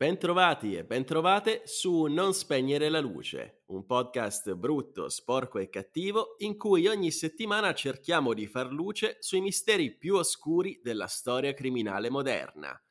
Bentrovati 0.00 0.76
e 0.76 0.84
bentrovate 0.84 1.60
su 1.66 2.04
Non 2.04 2.32
spegnere 2.32 2.88
la 2.88 3.00
luce, 3.00 3.64
un 3.66 3.84
podcast 3.84 4.54
brutto, 4.54 5.10
sporco 5.10 5.58
e 5.58 5.68
cattivo 5.68 6.36
in 6.38 6.56
cui 6.56 6.86
ogni 6.86 7.10
settimana 7.10 7.74
cerchiamo 7.74 8.32
di 8.32 8.46
far 8.46 8.72
luce 8.72 9.18
sui 9.20 9.42
misteri 9.42 9.94
più 9.94 10.14
oscuri 10.14 10.80
della 10.82 11.06
storia 11.06 11.52
criminale 11.52 12.08
moderna. 12.08 12.82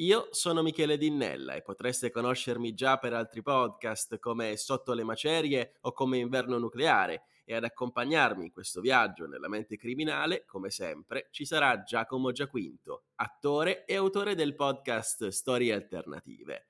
Io 0.00 0.26
sono 0.32 0.62
Michele 0.62 0.98
Dinnella 0.98 1.54
e 1.54 1.62
potreste 1.62 2.10
conoscermi 2.10 2.74
già 2.74 2.98
per 2.98 3.12
altri 3.12 3.42
podcast 3.42 4.18
come 4.18 4.56
Sotto 4.56 4.92
le 4.92 5.04
macerie 5.04 5.76
o 5.82 5.92
come 5.92 6.18
Inverno 6.18 6.58
nucleare 6.58 7.26
e 7.48 7.54
ad 7.54 7.62
accompagnarmi 7.62 8.46
in 8.46 8.50
questo 8.50 8.80
viaggio 8.80 9.26
nella 9.26 9.48
mente 9.48 9.76
criminale, 9.76 10.44
come 10.44 10.68
sempre, 10.68 11.28
ci 11.30 11.46
sarà 11.46 11.84
Giacomo 11.84 12.32
Giaquinto, 12.32 13.04
attore 13.14 13.84
e 13.84 13.94
autore 13.94 14.34
del 14.34 14.56
podcast 14.56 15.28
Storie 15.28 15.72
Alternative. 15.72 16.66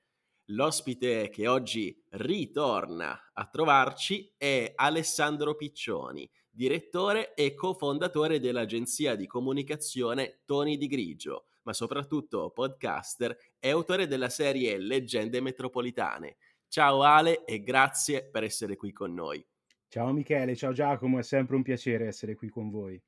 L'ospite 0.51 1.29
che 1.29 1.47
oggi 1.47 1.99
ritorna 2.11 3.31
a 3.33 3.45
trovarci 3.47 4.31
è 4.37 4.71
Alessandro 4.75 5.55
Piccioni, 5.55 6.29
direttore 6.47 7.33
e 7.33 7.55
cofondatore 7.55 8.39
dell'agenzia 8.39 9.15
di 9.15 9.25
comunicazione 9.25 10.41
Toni 10.45 10.77
di 10.77 10.87
Grigio, 10.87 11.47
ma 11.63 11.73
soprattutto 11.73 12.51
podcaster 12.51 13.35
e 13.59 13.69
autore 13.71 14.05
della 14.05 14.29
serie 14.29 14.77
Leggende 14.77 15.41
Metropolitane. 15.41 16.37
Ciao 16.67 17.01
Ale 17.01 17.45
e 17.45 17.63
grazie 17.63 18.29
per 18.29 18.43
essere 18.43 18.75
qui 18.75 18.91
con 18.91 19.13
noi. 19.13 19.43
Ciao 19.89 20.11
Michele, 20.11 20.55
ciao 20.57 20.73
Giacomo, 20.73 21.17
è 21.17 21.23
sempre 21.23 21.55
un 21.55 21.61
piacere 21.61 22.07
essere 22.07 22.35
qui 22.35 22.49
con 22.49 22.69
voi. 22.69 23.01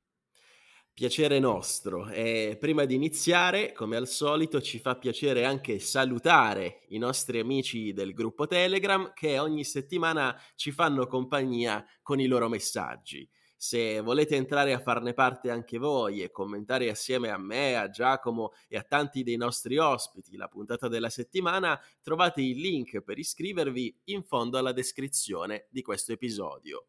Piacere 0.94 1.38
nostro 1.38 2.08
e 2.08 2.56
prima 2.58 2.86
di 2.86 2.94
iniziare, 2.94 3.72
come 3.72 3.96
al 3.96 4.08
solito, 4.08 4.62
ci 4.62 4.78
fa 4.78 4.96
piacere 4.96 5.44
anche 5.44 5.78
salutare 5.78 6.84
i 6.88 6.98
nostri 6.98 7.38
amici 7.38 7.92
del 7.92 8.12
gruppo 8.14 8.46
Telegram 8.46 9.12
che 9.12 9.38
ogni 9.38 9.64
settimana 9.64 10.34
ci 10.56 10.72
fanno 10.72 11.06
compagnia 11.06 11.84
con 12.02 12.18
i 12.18 12.26
loro 12.26 12.48
messaggi. 12.48 13.28
Se 13.62 14.00
volete 14.00 14.36
entrare 14.36 14.72
a 14.72 14.80
farne 14.80 15.12
parte 15.12 15.50
anche 15.50 15.76
voi 15.76 16.22
e 16.22 16.30
commentare 16.30 16.88
assieme 16.88 17.28
a 17.28 17.36
me, 17.36 17.76
a 17.76 17.90
Giacomo 17.90 18.52
e 18.66 18.78
a 18.78 18.82
tanti 18.82 19.22
dei 19.22 19.36
nostri 19.36 19.76
ospiti 19.76 20.34
la 20.38 20.48
puntata 20.48 20.88
della 20.88 21.10
settimana, 21.10 21.78
trovate 22.00 22.40
il 22.40 22.58
link 22.58 23.02
per 23.02 23.18
iscrivervi 23.18 24.00
in 24.04 24.22
fondo 24.24 24.56
alla 24.56 24.72
descrizione 24.72 25.66
di 25.68 25.82
questo 25.82 26.12
episodio. 26.12 26.86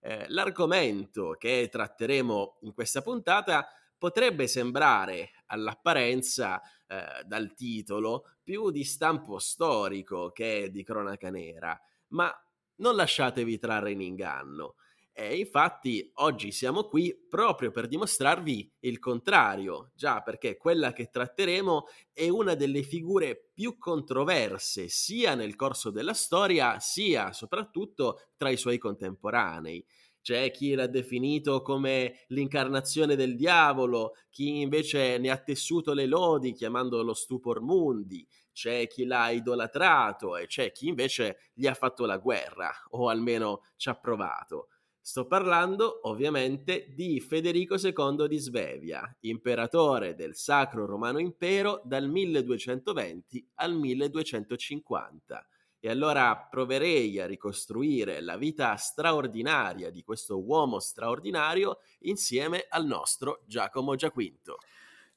Eh, 0.00 0.24
l'argomento 0.28 1.36
che 1.38 1.68
tratteremo 1.70 2.60
in 2.62 2.72
questa 2.72 3.02
puntata 3.02 3.68
potrebbe 3.98 4.46
sembrare 4.46 5.32
all'apparenza 5.48 6.62
eh, 6.86 7.24
dal 7.26 7.52
titolo 7.52 8.38
più 8.42 8.70
di 8.70 8.84
stampo 8.84 9.38
storico 9.38 10.30
che 10.30 10.70
di 10.70 10.82
cronaca 10.82 11.28
nera, 11.28 11.78
ma 12.12 12.34
non 12.76 12.96
lasciatevi 12.96 13.58
trarre 13.58 13.90
in 13.90 14.00
inganno. 14.00 14.76
E 15.12 15.36
infatti 15.36 16.10
oggi 16.14 16.50
siamo 16.50 16.84
qui 16.84 17.14
proprio 17.28 17.70
per 17.70 17.88
dimostrarvi 17.88 18.72
il 18.80 18.98
contrario, 18.98 19.90
già 19.94 20.22
perché 20.22 20.56
quella 20.56 20.92
che 20.92 21.10
tratteremo 21.10 21.86
è 22.12 22.28
una 22.28 22.54
delle 22.54 22.82
figure 22.82 23.50
più 23.52 23.76
controverse 23.76 24.88
sia 24.88 25.34
nel 25.34 25.56
corso 25.56 25.90
della 25.90 26.14
storia 26.14 26.78
sia 26.78 27.32
soprattutto 27.32 28.28
tra 28.36 28.48
i 28.48 28.56
suoi 28.56 28.78
contemporanei. 28.78 29.84
C'è 30.22 30.50
chi 30.50 30.74
l'ha 30.74 30.86
definito 30.86 31.62
come 31.62 32.24
l'incarnazione 32.28 33.16
del 33.16 33.36
diavolo, 33.36 34.12
chi 34.30 34.60
invece 34.60 35.18
ne 35.18 35.30
ha 35.30 35.38
tessuto 35.38 35.92
le 35.92 36.06
lodi 36.06 36.52
chiamandolo 36.52 37.14
stupor 37.14 37.60
mundi, 37.62 38.26
c'è 38.52 38.86
chi 38.86 39.04
l'ha 39.04 39.30
idolatrato 39.30 40.36
e 40.36 40.46
c'è 40.46 40.72
chi 40.72 40.88
invece 40.88 41.50
gli 41.54 41.66
ha 41.66 41.74
fatto 41.74 42.04
la 42.04 42.18
guerra 42.18 42.70
o 42.90 43.08
almeno 43.08 43.62
ci 43.76 43.88
ha 43.88 43.94
provato. 43.94 44.68
Sto 45.02 45.26
parlando 45.26 46.00
ovviamente 46.08 46.92
di 46.94 47.20
Federico 47.20 47.76
II 47.76 48.28
di 48.28 48.36
Svevia, 48.36 49.16
imperatore 49.20 50.14
del 50.14 50.36
Sacro 50.36 50.84
Romano 50.84 51.18
Impero 51.18 51.80
dal 51.84 52.06
1220 52.06 53.48
al 53.54 53.74
1250. 53.74 55.46
E 55.80 55.88
allora 55.88 56.36
proverei 56.36 57.18
a 57.18 57.26
ricostruire 57.26 58.20
la 58.20 58.36
vita 58.36 58.76
straordinaria 58.76 59.90
di 59.90 60.02
questo 60.02 60.38
uomo 60.38 60.78
straordinario 60.78 61.78
insieme 62.00 62.66
al 62.68 62.84
nostro 62.84 63.42
Giacomo 63.46 63.96
Giaquinto. 63.96 64.58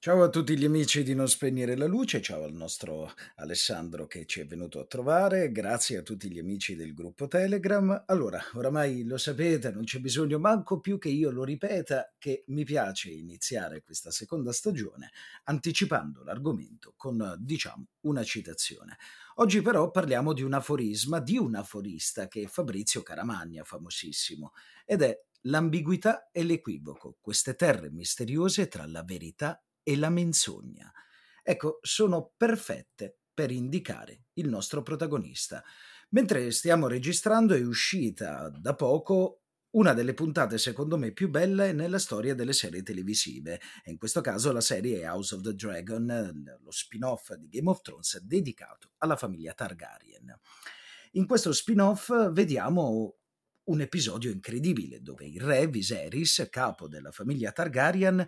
Ciao 0.03 0.21
a 0.21 0.27
tutti 0.27 0.57
gli 0.57 0.65
amici 0.65 1.01
di 1.01 1.15
Non 1.15 1.29
Spegnere 1.29 1.77
la 1.77 1.85
Luce, 1.85 2.21
ciao 2.21 2.43
al 2.43 2.51
nostro 2.51 3.13
Alessandro 3.35 4.05
che 4.05 4.25
ci 4.25 4.41
è 4.41 4.45
venuto 4.45 4.81
a 4.81 4.85
trovare, 4.85 5.49
grazie 5.49 5.95
a 5.95 6.01
tutti 6.01 6.29
gli 6.29 6.39
amici 6.39 6.75
del 6.75 6.93
gruppo 6.93 7.29
Telegram. 7.29 8.03
Allora, 8.07 8.37
oramai 8.55 9.05
lo 9.05 9.17
sapete, 9.17 9.71
non 9.71 9.85
c'è 9.85 9.99
bisogno 9.99 10.39
manco 10.39 10.81
più 10.81 10.97
che 10.97 11.07
io 11.07 11.31
lo 11.31 11.45
ripeta, 11.45 12.13
che 12.17 12.43
mi 12.47 12.65
piace 12.65 13.11
iniziare 13.11 13.81
questa 13.81 14.11
seconda 14.11 14.51
stagione 14.51 15.11
anticipando 15.45 16.21
l'argomento 16.21 16.95
con, 16.97 17.37
diciamo, 17.39 17.87
una 18.01 18.25
citazione. 18.25 18.97
Oggi 19.35 19.61
però 19.61 19.89
parliamo 19.89 20.33
di 20.33 20.41
un 20.41 20.51
aforisma, 20.51 21.21
di 21.21 21.37
un 21.37 21.55
aforista 21.55 22.27
che 22.27 22.41
è 22.41 22.47
Fabrizio 22.47 23.03
Caramagna, 23.03 23.63
famosissimo, 23.63 24.51
ed 24.85 25.01
è 25.01 25.17
l'ambiguità 25.43 26.29
e 26.29 26.43
l'equivoco, 26.43 27.15
queste 27.21 27.55
terre 27.55 27.89
misteriose 27.89 28.67
tra 28.67 28.85
la 28.85 29.03
verità 29.03 29.57
e 29.57 29.72
la 29.95 30.09
menzogna. 30.09 30.91
Ecco, 31.41 31.79
sono 31.81 32.33
perfette 32.35 33.17
per 33.33 33.51
indicare 33.51 34.25
il 34.33 34.47
nostro 34.47 34.81
protagonista. 34.81 35.63
Mentre 36.09 36.51
stiamo 36.51 36.87
registrando 36.87 37.55
è 37.55 37.65
uscita 37.65 38.49
da 38.49 38.75
poco 38.75 39.39
una 39.73 39.93
delle 39.93 40.13
puntate 40.13 40.59
secondo 40.59 40.97
me 40.97 41.11
più 41.11 41.29
belle 41.29 41.73
nella 41.73 41.97
storia 41.97 42.35
delle 42.35 42.53
serie 42.53 42.83
televisive, 42.83 43.59
e 43.83 43.89
in 43.89 43.97
questo 43.97 44.21
caso 44.21 44.51
la 44.51 44.61
serie 44.61 45.07
House 45.07 45.33
of 45.33 45.41
the 45.41 45.55
Dragon, 45.55 46.59
lo 46.61 46.71
spin-off 46.71 47.33
di 47.33 47.47
Game 47.49 47.69
of 47.69 47.81
Thrones 47.81 48.19
dedicato 48.21 48.91
alla 48.99 49.15
famiglia 49.15 49.53
Targaryen. 49.53 50.39
In 51.13 51.25
questo 51.25 51.51
spin-off 51.51 52.31
vediamo 52.31 53.17
un 53.65 53.81
episodio 53.81 54.29
incredibile 54.29 55.01
dove 55.01 55.25
il 55.25 55.41
re 55.41 55.67
Viserys, 55.67 56.47
capo 56.51 56.87
della 56.87 57.11
famiglia 57.11 57.51
Targaryen, 57.51 58.23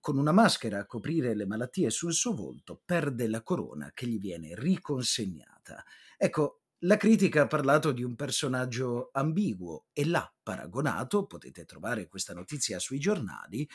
con 0.00 0.18
una 0.18 0.32
maschera 0.32 0.80
a 0.80 0.86
coprire 0.86 1.34
le 1.34 1.46
malattie 1.46 1.90
sul 1.90 2.12
suo 2.12 2.34
volto, 2.34 2.80
perde 2.84 3.28
la 3.28 3.42
corona 3.42 3.90
che 3.92 4.06
gli 4.06 4.18
viene 4.18 4.54
riconsegnata. 4.54 5.84
Ecco, 6.16 6.62
la 6.80 6.96
critica 6.96 7.42
ha 7.42 7.46
parlato 7.46 7.92
di 7.92 8.02
un 8.02 8.14
personaggio 8.14 9.10
ambiguo 9.12 9.86
e 9.92 10.04
l'ha 10.04 10.30
paragonato, 10.42 11.26
potete 11.26 11.64
trovare 11.64 12.06
questa 12.06 12.34
notizia 12.34 12.78
sui 12.78 12.98
giornali, 12.98 13.68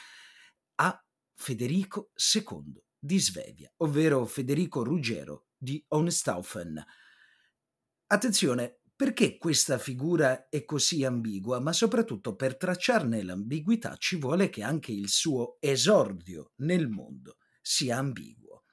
a 0.76 1.04
Federico 1.34 2.12
II 2.34 2.80
di 2.98 3.20
Svevia, 3.20 3.72
ovvero 3.78 4.26
Federico 4.26 4.84
Ruggero 4.84 5.48
di 5.58 5.84
Hohenstaufen. 5.88 6.84
Attenzione, 8.08 8.81
perché 9.02 9.40
questa 9.40 9.80
figura 9.80 10.48
è 10.48 10.64
così 10.64 11.04
ambigua? 11.04 11.60
Ma 11.60 11.74
soprattutto 11.74 12.36
per 12.36 12.56
tracciarne 12.56 13.24
l'ambiguità 13.24 13.96
ci 13.98 14.18
vuole 14.18 14.52
che 14.52 14.62
anche 14.62 14.92
il 14.92 15.10
suo 15.10 15.58
esordio 15.60 16.52
nel 16.58 16.88
mondo 16.88 17.38
sia 17.64 17.98
ambiguo. 17.98 18.66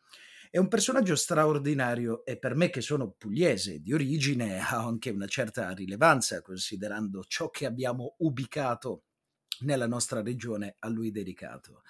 È 0.51 0.59
un 0.59 0.69
personaggio 0.69 1.17
straordinario 1.17 2.27
e 2.27 2.39
per 2.39 2.57
me 2.57 2.69
che 2.69 2.83
sono 2.83 3.13
pugliese 3.13 3.81
di 3.81 3.95
origine 3.95 4.61
ha 4.61 4.85
anche 4.85 5.09
una 5.09 5.27
certa 5.27 5.71
rilevanza 5.71 6.43
considerando 6.43 7.25
ciò 7.25 7.49
che 7.49 7.65
abbiamo 7.65 8.17
ubicato 8.19 9.05
nella 9.61 9.87
nostra 9.87 10.21
regione 10.21 10.77
a 10.81 10.89
lui 10.89 11.11
dedicato. 11.11 11.85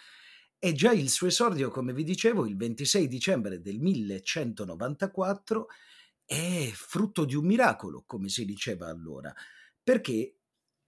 E 0.61 0.75
già 0.75 0.93
il 0.93 1.09
suo 1.09 1.27
esordio, 1.27 1.71
come 1.71 1.93
vi 1.93 2.05
dicevo, 2.05 2.47
il 2.47 2.57
26 2.57 3.09
dicembre 3.09 3.61
del 3.61 3.81
1194 3.81 5.67
è 6.29 6.71
frutto 6.75 7.25
di 7.25 7.35
un 7.35 7.47
miracolo, 7.47 8.05
come 8.07 8.29
si 8.29 8.45
diceva 8.45 8.89
allora, 8.89 9.33
perché 9.83 10.35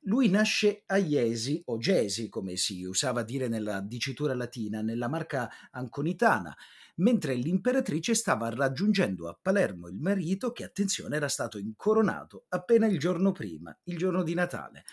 lui 0.05 0.29
nasce 0.29 0.83
a 0.85 0.99
Iesi 0.99 1.63
o 1.65 1.79
Gesi, 1.79 2.29
come 2.29 2.57
si 2.57 2.85
usava 2.85 3.23
dire 3.23 3.49
nella 3.49 3.81
dicitura 3.81 4.35
latina, 4.35 4.83
nella 4.83 5.09
marca 5.09 5.51
anconitana, 5.71 6.55
mentre 6.97 7.33
l'imperatrice 7.35 8.15
stava 8.15 8.51
raggiungendo 8.51 9.31
a 9.31 9.39
Palermo 9.41 9.89
il 9.89 9.99
marito 9.99 10.53
che, 10.53 10.65
attenzione, 10.65 11.17
era 11.17 11.29
stato 11.29 11.57
incoronato 11.57 12.45
appena 12.49 12.87
il 12.87 12.99
giorno 12.99 13.33
prima, 13.33 13.75
il 13.85 13.97
giorno 13.97 14.23
di 14.23 14.35
Natale, 14.35 14.85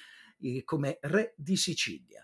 come 0.63 0.97
re 1.01 1.33
di 1.35 1.57
Sicilia. 1.57 2.23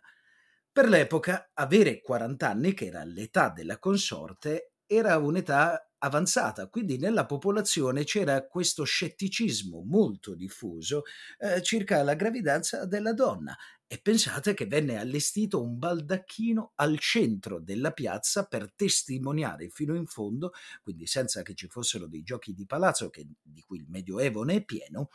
Per 0.72 0.88
l'epoca, 0.88 1.52
avere 1.54 2.00
40 2.00 2.50
anni, 2.50 2.74
che 2.74 2.86
era 2.86 3.04
l'età 3.04 3.50
della 3.50 3.80
consorte, 3.80 4.76
era 4.86 5.18
un'età 5.18 5.93
avanzata, 6.04 6.68
quindi 6.68 6.98
nella 6.98 7.26
popolazione 7.26 8.04
c'era 8.04 8.46
questo 8.46 8.84
scetticismo 8.84 9.84
molto 9.86 10.36
diffuso 10.36 11.04
eh, 11.40 11.62
circa 11.62 12.04
la 12.04 12.14
gravidanza 12.16 12.86
della 12.86 13.14
donna 13.14 13.56
e 13.88 14.00
pensate 14.00 14.54
che 14.54 14.66
venne 14.66 14.98
allestito 14.98 15.62
un 15.62 15.78
baldacchino 15.78 16.74
al 16.76 17.00
centro 17.00 17.60
della 17.62 17.92
piazza 17.92 18.46
per 18.46 18.74
testimoniare 18.76 19.70
fino 19.70 19.96
in 19.96 20.06
fondo, 20.06 20.52
quindi 20.82 21.08
senza 21.08 21.42
che 21.42 21.54
ci 21.54 21.68
fossero 21.68 22.08
dei 22.08 22.24
giochi 22.24 22.54
di 22.54 22.66
palazzo 22.66 23.10
che, 23.10 23.26
di 23.42 23.62
cui 23.62 23.78
il 23.78 23.86
Medioevo 23.88 24.44
ne 24.44 24.56
è 24.56 24.64
pieno, 24.66 25.10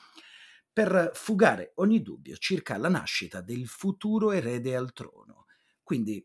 per 0.73 1.11
fugare 1.13 1.73
ogni 1.77 2.01
dubbio 2.01 2.37
circa 2.37 2.79
la 2.79 2.89
nascita 2.89 3.41
del 3.43 3.67
futuro 3.67 4.33
erede 4.33 4.75
al 4.77 4.93
trono. 4.93 5.47
Quindi 5.83 6.25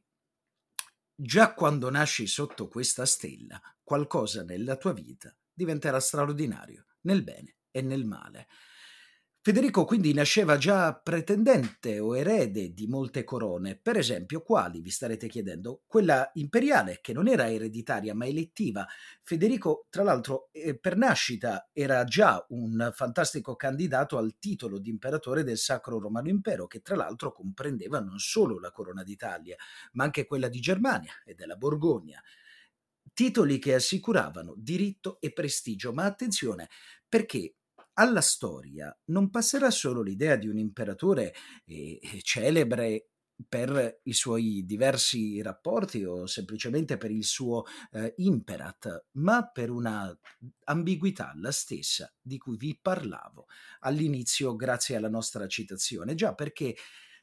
già 1.16 1.54
quando 1.54 1.90
nasci 1.90 2.28
sotto 2.28 2.68
questa 2.68 3.06
stella, 3.06 3.62
qualcosa 3.84 4.44
nella 4.44 4.78
tua 4.78 4.94
vita 4.94 5.36
diventerà 5.54 6.00
straordinario, 6.00 6.86
nel 7.02 7.24
bene 7.24 7.58
e 7.72 7.82
nel 7.82 8.06
male. 8.06 8.48
Federico 9.46 9.84
quindi 9.84 10.14
nasceva 10.14 10.56
già 10.56 10.96
pretendente 10.96 12.00
o 12.00 12.16
erede 12.16 12.72
di 12.72 12.88
molte 12.88 13.26
corone, 13.26 13.76
per 13.76 13.98
esempio 13.98 14.42
quali, 14.42 14.80
vi 14.80 14.90
starete 14.90 15.28
chiedendo? 15.28 15.82
Quella 15.86 16.32
imperiale, 16.36 17.00
che 17.02 17.12
non 17.12 17.28
era 17.28 17.52
ereditaria 17.52 18.16
ma 18.16 18.26
elettiva. 18.26 18.88
Federico, 19.22 19.88
tra 19.90 20.02
l'altro, 20.02 20.48
eh, 20.54 20.80
per 20.80 20.96
nascita 20.96 21.68
era 21.74 22.06
già 22.06 22.46
un 22.52 22.90
fantastico 22.94 23.58
candidato 23.58 24.18
al 24.18 24.38
titolo 24.40 24.80
di 24.80 24.90
imperatore 24.90 25.44
del 25.44 25.58
Sacro 25.58 26.00
Romano 26.00 26.30
Impero, 26.30 26.66
che 26.66 26.82
tra 26.82 26.96
l'altro 26.96 27.34
comprendeva 27.34 28.00
non 28.00 28.20
solo 28.20 28.62
la 28.62 28.72
corona 28.72 29.04
d'Italia, 29.04 29.58
ma 29.92 30.06
anche 30.06 30.26
quella 30.26 30.48
di 30.48 30.62
Germania 30.62 31.12
e 31.26 31.34
della 31.34 31.58
Borgogna 31.58 32.24
titoli 33.14 33.60
che 33.60 33.76
assicuravano 33.76 34.56
diritto 34.58 35.20
e 35.20 35.32
prestigio, 35.32 35.94
ma 35.94 36.06
attenzione, 36.06 36.70
perché 37.08 37.58
alla 37.94 38.22
storia 38.22 38.96
non 39.06 39.30
passerà 39.30 39.70
solo 39.70 40.02
l'idea 40.02 40.36
di 40.36 40.48
un 40.48 40.58
imperatore 40.58 41.34
eh, 41.66 42.00
celebre 42.22 43.10
per 43.48 44.02
i 44.04 44.14
suoi 44.14 44.64
diversi 44.66 45.42
rapporti 45.42 46.04
o 46.04 46.26
semplicemente 46.28 46.98
per 46.98 47.12
il 47.12 47.24
suo 47.24 47.64
eh, 47.92 48.14
imperat, 48.18 49.06
ma 49.14 49.50
per 49.50 49.70
una 49.70 50.16
ambiguità 50.66 51.34
la 51.36 51.52
stessa 51.52 52.14
di 52.22 52.38
cui 52.38 52.58
vi 52.58 52.78
parlavo 52.80 53.48
all'inizio 53.82 54.56
grazie 54.56 54.96
alla 54.96 55.10
nostra 55.10 55.48
citazione, 55.48 56.16
già 56.16 56.34
perché 56.34 56.76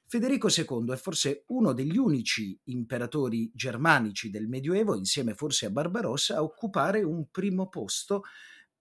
Federico 0.06 0.48
II 0.48 0.92
è 0.92 0.96
forse 0.96 1.44
uno 1.48 1.72
degli 1.72 1.96
unici 1.96 2.58
imperatori 2.64 3.48
germanici 3.54 4.28
del 4.28 4.48
Medioevo, 4.48 4.96
insieme 4.96 5.34
forse 5.34 5.66
a 5.66 5.70
Barbarossa, 5.70 6.36
a 6.36 6.42
occupare 6.42 7.04
un 7.04 7.30
primo 7.30 7.68
posto 7.68 8.24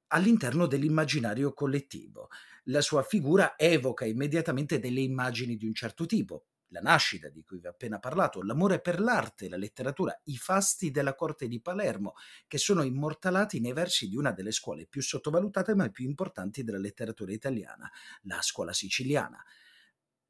all'interno 0.10 0.68
dell'immaginario 0.68 1.54
collettivo. 1.54 2.30
La 2.66 2.82
sua 2.82 3.04
figura 3.04 3.58
evoca 3.58 4.06
immediatamente 4.06 4.80
delle 4.80 5.02
immagini 5.02 5.56
di 5.56 5.66
un 5.66 5.74
certo 5.74 6.06
tipo. 6.06 6.46
La 6.72 6.82
nascita 6.82 7.30
di 7.30 7.44
cui 7.44 7.60
vi 7.60 7.66
ho 7.66 7.72
appena 7.72 7.98
parlato, 7.98 8.44
l'amore 8.44 8.80
per 8.80 9.00
l'arte, 9.00 9.50
la 9.50 9.58
letteratura, 9.58 10.20
i 10.26 10.38
fasti 10.38 10.92
della 10.92 11.16
corte 11.16 11.48
di 11.48 11.60
Palermo, 11.60 12.14
che 12.48 12.60
sono 12.60 12.84
immortalati 12.84 13.60
nei 13.60 13.74
versi 13.74 14.08
di 14.08 14.16
una 14.16 14.32
delle 14.32 14.52
scuole 14.52 14.86
più 14.86 15.02
sottovalutate 15.02 15.74
ma 15.74 15.90
più 15.90 16.06
importanti 16.06 16.64
della 16.64 16.78
letteratura 16.78 17.32
italiana, 17.32 17.90
la 18.24 18.40
scuola 18.42 18.72
siciliana. 18.72 19.44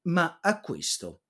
Ma 0.04 0.40
a 0.42 0.62
questo 0.62 1.24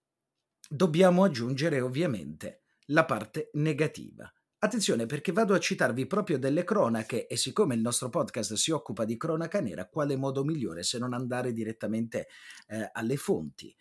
dobbiamo 0.69 1.23
aggiungere 1.23 1.81
ovviamente 1.81 2.61
la 2.85 3.05
parte 3.05 3.49
negativa 3.53 4.31
Attenzione 4.61 5.06
perché 5.06 5.31
vado 5.31 5.53
a 5.53 5.59
citarvi 5.59 6.06
proprio 6.06 6.38
delle 6.38 6.65
cronache 6.65 7.27
e 7.27 7.38
siccome 7.38 7.75
il 7.75 7.81
nostro 7.81 8.09
podcast 8.09 8.56
si 8.56 8.71
occupa 8.71 9.06
di 9.06 9.15
cronaca 9.15 9.61
nera, 9.61 9.88
quale 9.88 10.17
modo 10.17 10.44
migliore 10.44 10.83
se 10.83 10.97
non 10.97 11.13
andare 11.13 11.53
direttamente 11.53 12.27
eh, 12.67 12.89
alle 12.91 13.15
fonti? 13.15 13.73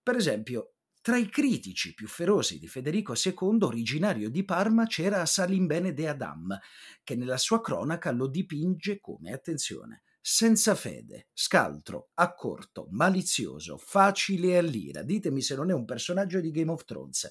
Per 0.00 0.14
esempio, 0.14 0.74
tra 1.02 1.16
i 1.16 1.28
critici 1.28 1.94
più 1.94 2.06
feroci 2.06 2.60
di 2.60 2.68
Federico 2.68 3.14
II, 3.14 3.58
originario 3.62 4.30
di 4.30 4.44
Parma, 4.44 4.86
c'era 4.86 5.26
Salimbene 5.26 5.92
de 5.92 6.08
Adam, 6.08 6.56
che 7.02 7.16
nella 7.16 7.36
sua 7.36 7.60
cronaca 7.60 8.12
lo 8.12 8.28
dipinge 8.28 9.00
come, 9.00 9.32
attenzione, 9.32 10.04
senza 10.20 10.74
fede, 10.74 11.28
scaltro, 11.32 12.10
accorto, 12.14 12.86
malizioso, 12.90 13.76
facile 13.78 14.58
all'ira. 14.58 15.02
Ditemi 15.02 15.40
se 15.42 15.54
non 15.54 15.70
è 15.70 15.74
un 15.74 15.84
personaggio 15.84 16.40
di 16.40 16.50
Game 16.50 16.70
of 16.70 16.84
Thrones 16.84 17.30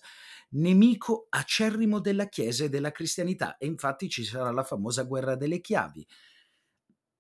nemico 0.52 1.28
acerrimo 1.30 2.00
della 2.00 2.28
Chiesa 2.28 2.64
e 2.64 2.70
della 2.70 2.92
cristianità 2.92 3.58
e 3.58 3.68
infatti 3.68 4.10
ci 4.10 4.24
sarà 4.24 4.52
la 4.52 4.64
famosa 4.64 5.04
guerra 5.04 5.36
delle 5.36 5.62
chiavi. 5.62 6.06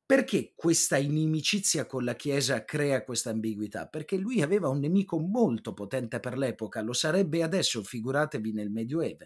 Perché 0.05 0.53
questa 0.55 0.97
inimicizia 0.97 1.85
con 1.85 2.03
la 2.03 2.15
Chiesa 2.15 2.65
crea 2.65 3.03
questa 3.03 3.29
ambiguità? 3.29 3.87
Perché 3.87 4.17
lui 4.17 4.41
aveva 4.41 4.67
un 4.67 4.79
nemico 4.79 5.19
molto 5.19 5.73
potente 5.73 6.19
per 6.19 6.35
l'epoca, 6.35 6.81
lo 6.81 6.93
sarebbe 6.93 7.43
adesso, 7.43 7.83
figuratevi 7.83 8.51
nel 8.51 8.71
Medioevo, 8.71 9.25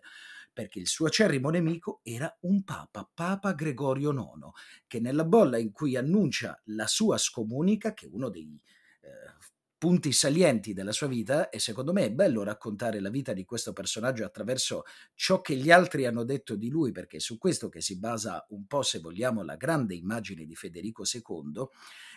perché 0.53 0.79
il 0.79 0.87
suo 0.87 1.07
acerrimo 1.07 1.49
nemico 1.49 1.99
era 2.03 2.33
un 2.41 2.63
papa, 2.63 3.09
Papa 3.11 3.53
Gregorio 3.53 4.11
IX, 4.11 4.51
che 4.87 4.99
nella 4.99 5.25
bolla 5.25 5.57
in 5.57 5.71
cui 5.71 5.95
annuncia 5.97 6.61
la 6.65 6.87
sua 6.87 7.17
scomunica, 7.17 7.93
che 7.93 8.05
è 8.05 8.09
uno 8.11 8.29
dei 8.29 8.61
eh, 9.01 9.51
punti 9.83 10.13
salienti 10.13 10.71
della 10.71 10.93
sua 10.93 11.07
vita 11.07 11.49
e 11.49 11.59
secondo 11.59 11.91
me 11.91 12.05
è 12.05 12.11
bello 12.11 12.41
raccontare 12.43 13.01
la 13.01 13.09
vita 13.09 13.33
di 13.33 13.43
questo 13.43 13.73
personaggio 13.73 14.23
attraverso 14.23 14.83
ciò 15.13 15.41
che 15.41 15.57
gli 15.57 15.71
altri 15.71 16.05
hanno 16.05 16.23
detto 16.23 16.55
di 16.55 16.69
lui, 16.69 16.93
perché 16.93 17.17
è 17.17 17.19
su 17.19 17.37
questo 17.37 17.67
che 17.67 17.81
si 17.81 17.99
basa 17.99 18.45
un 18.51 18.65
po', 18.65 18.81
se 18.81 18.99
vogliamo, 18.99 19.43
la 19.43 19.57
grande 19.57 19.93
immagine 19.93 20.45
di 20.45 20.55
Federico 20.55 21.03
II, 21.03 21.65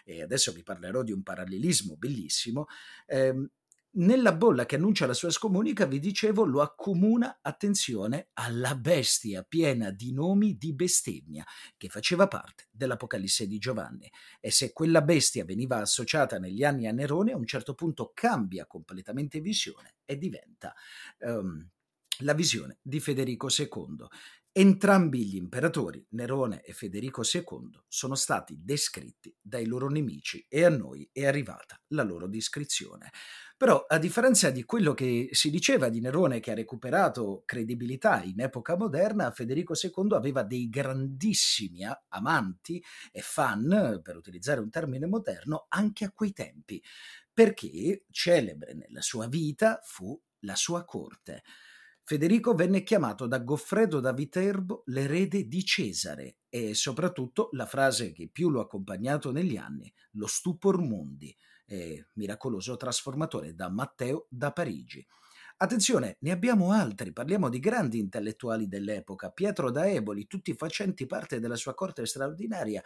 e 0.05 0.23
adesso 0.23 0.53
vi 0.53 0.62
parlerò 0.62 1.03
di 1.03 1.11
un 1.11 1.25
parallelismo 1.25 1.97
bellissimo, 1.97 2.67
ehm, 3.06 3.50
nella 3.97 4.35
bolla 4.35 4.67
che 4.67 4.77
annuncia 4.77 5.07
la 5.07 5.15
sua 5.15 5.31
scomunica, 5.31 5.87
vi 5.87 5.99
dicevo, 5.99 6.45
lo 6.45 6.61
accomuna, 6.61 7.39
attenzione, 7.43 8.29
alla 8.35 8.75
bestia 8.75 9.43
piena 9.43 9.91
di 9.91 10.13
nomi 10.13 10.57
di 10.57 10.75
bestemmia, 10.75 11.45
che 11.77 11.89
faceva 11.89 12.29
parte 12.29 12.69
dell'Apocalisse 12.71 13.47
di 13.47 13.59
Giovanni. 13.59 14.11
E 14.41 14.51
se 14.51 14.73
quella 14.73 15.03
bestia 15.03 15.45
veniva 15.45 15.79
associata 15.79 16.39
negli 16.39 16.65
anni 16.65 16.87
a 16.87 16.93
Nerone, 16.93 17.33
a 17.33 17.37
un 17.37 17.47
certo 17.47 17.75
punto 17.75 18.13
cambia 18.15 18.67
completamente 18.67 19.41
visione 19.41 19.97
e 20.05 20.17
diventa 20.17 20.75
um, 21.21 21.67
la 22.21 22.35
visione 22.35 22.79
di 22.83 23.01
Federico 23.01 23.49
II. 23.49 24.07
Entrambi 24.53 25.27
gli 25.27 25.37
imperatori, 25.37 26.03
Nerone 26.13 26.63
e 26.63 26.73
Federico 26.73 27.21
II, 27.23 27.79
sono 27.89 28.15
stati 28.15 28.57
descritti 28.59 29.37
dai 29.39 29.67
loro 29.67 29.91
nemici 29.91 30.47
e 30.49 30.65
a 30.65 30.71
noi 30.71 31.07
è 31.13 31.27
arrivata 31.27 31.79
la 31.89 32.03
loro 32.03 32.27
descrizione. 32.27 33.11
Però, 33.58 33.87
a 33.88 33.97
differenza 33.99 34.50
di 34.50 34.64
quello 34.64 34.93
che 34.93 35.29
si 35.32 35.49
diceva 35.50 35.88
di 35.88 36.00
Nerone, 36.00 36.41
che 36.41 36.50
ha 36.50 36.55
recuperato 36.55 37.43
credibilità 37.47 38.23
in 38.23 38.41
epoca 38.41 38.76
moderna, 38.76 39.31
Federico 39.31 39.75
II 39.75 40.14
aveva 40.14 40.43
dei 40.43 40.69
grandissimi 40.69 41.81
amanti 42.08 42.82
e 43.11 43.23
fan, 43.23 44.00
per 44.03 44.17
utilizzare 44.17 44.61
un 44.61 44.69
termine 44.69 45.07
moderno, 45.07 45.64
anche 45.71 46.04
a 46.04 46.12
quei 46.12 46.33
tempi, 46.35 46.83
perché 47.33 48.04
celebre 48.11 48.75
nella 48.75 49.00
sua 49.00 49.26
vita 49.26 49.81
fu 49.83 50.21
la 50.40 50.54
sua 50.54 50.85
corte. 50.85 51.42
Federico 52.04 52.54
venne 52.54 52.83
chiamato 52.83 53.26
da 53.26 53.38
Goffredo 53.40 54.00
da 54.00 54.12
Viterbo 54.12 54.83
l'erede 54.87 55.49
di 55.49 55.64
Cesare 55.64 56.37
e 56.49 56.75
soprattutto 56.75 57.49
la 57.52 57.66
frase 57.66 58.12
che 58.12 58.28
più 58.31 58.49
lo 58.50 58.61
ha 58.61 58.64
accompagnato 58.64 59.33
negli 59.33 59.57
anni, 59.57 59.92
lo 60.12 60.26
stupor 60.28 60.78
mundi, 60.78 61.35
eh, 61.66 62.06
miracoloso 62.14 62.76
trasformatore 62.76 63.54
da 63.54 63.68
Matteo 63.68 64.26
da 64.30 64.52
Parigi. 64.52 65.06
Attenzione, 65.58 66.18
ne 66.20 66.32
abbiamo 66.32 66.73
altri, 66.73 67.12
parliamo 67.12 67.49
di 67.49 67.61
grandi 67.61 67.99
intellettuali 67.99 68.68
dell'epoca, 68.68 69.30
Pietro 69.30 69.70
da 69.70 69.88
Eboli, 69.88 70.26
tutti 70.26 70.52
facenti 70.54 71.06
parte 71.06 71.40
della 71.40 71.56
sua 71.56 71.73
corte 71.73 72.04
straordinaria, 72.04 72.82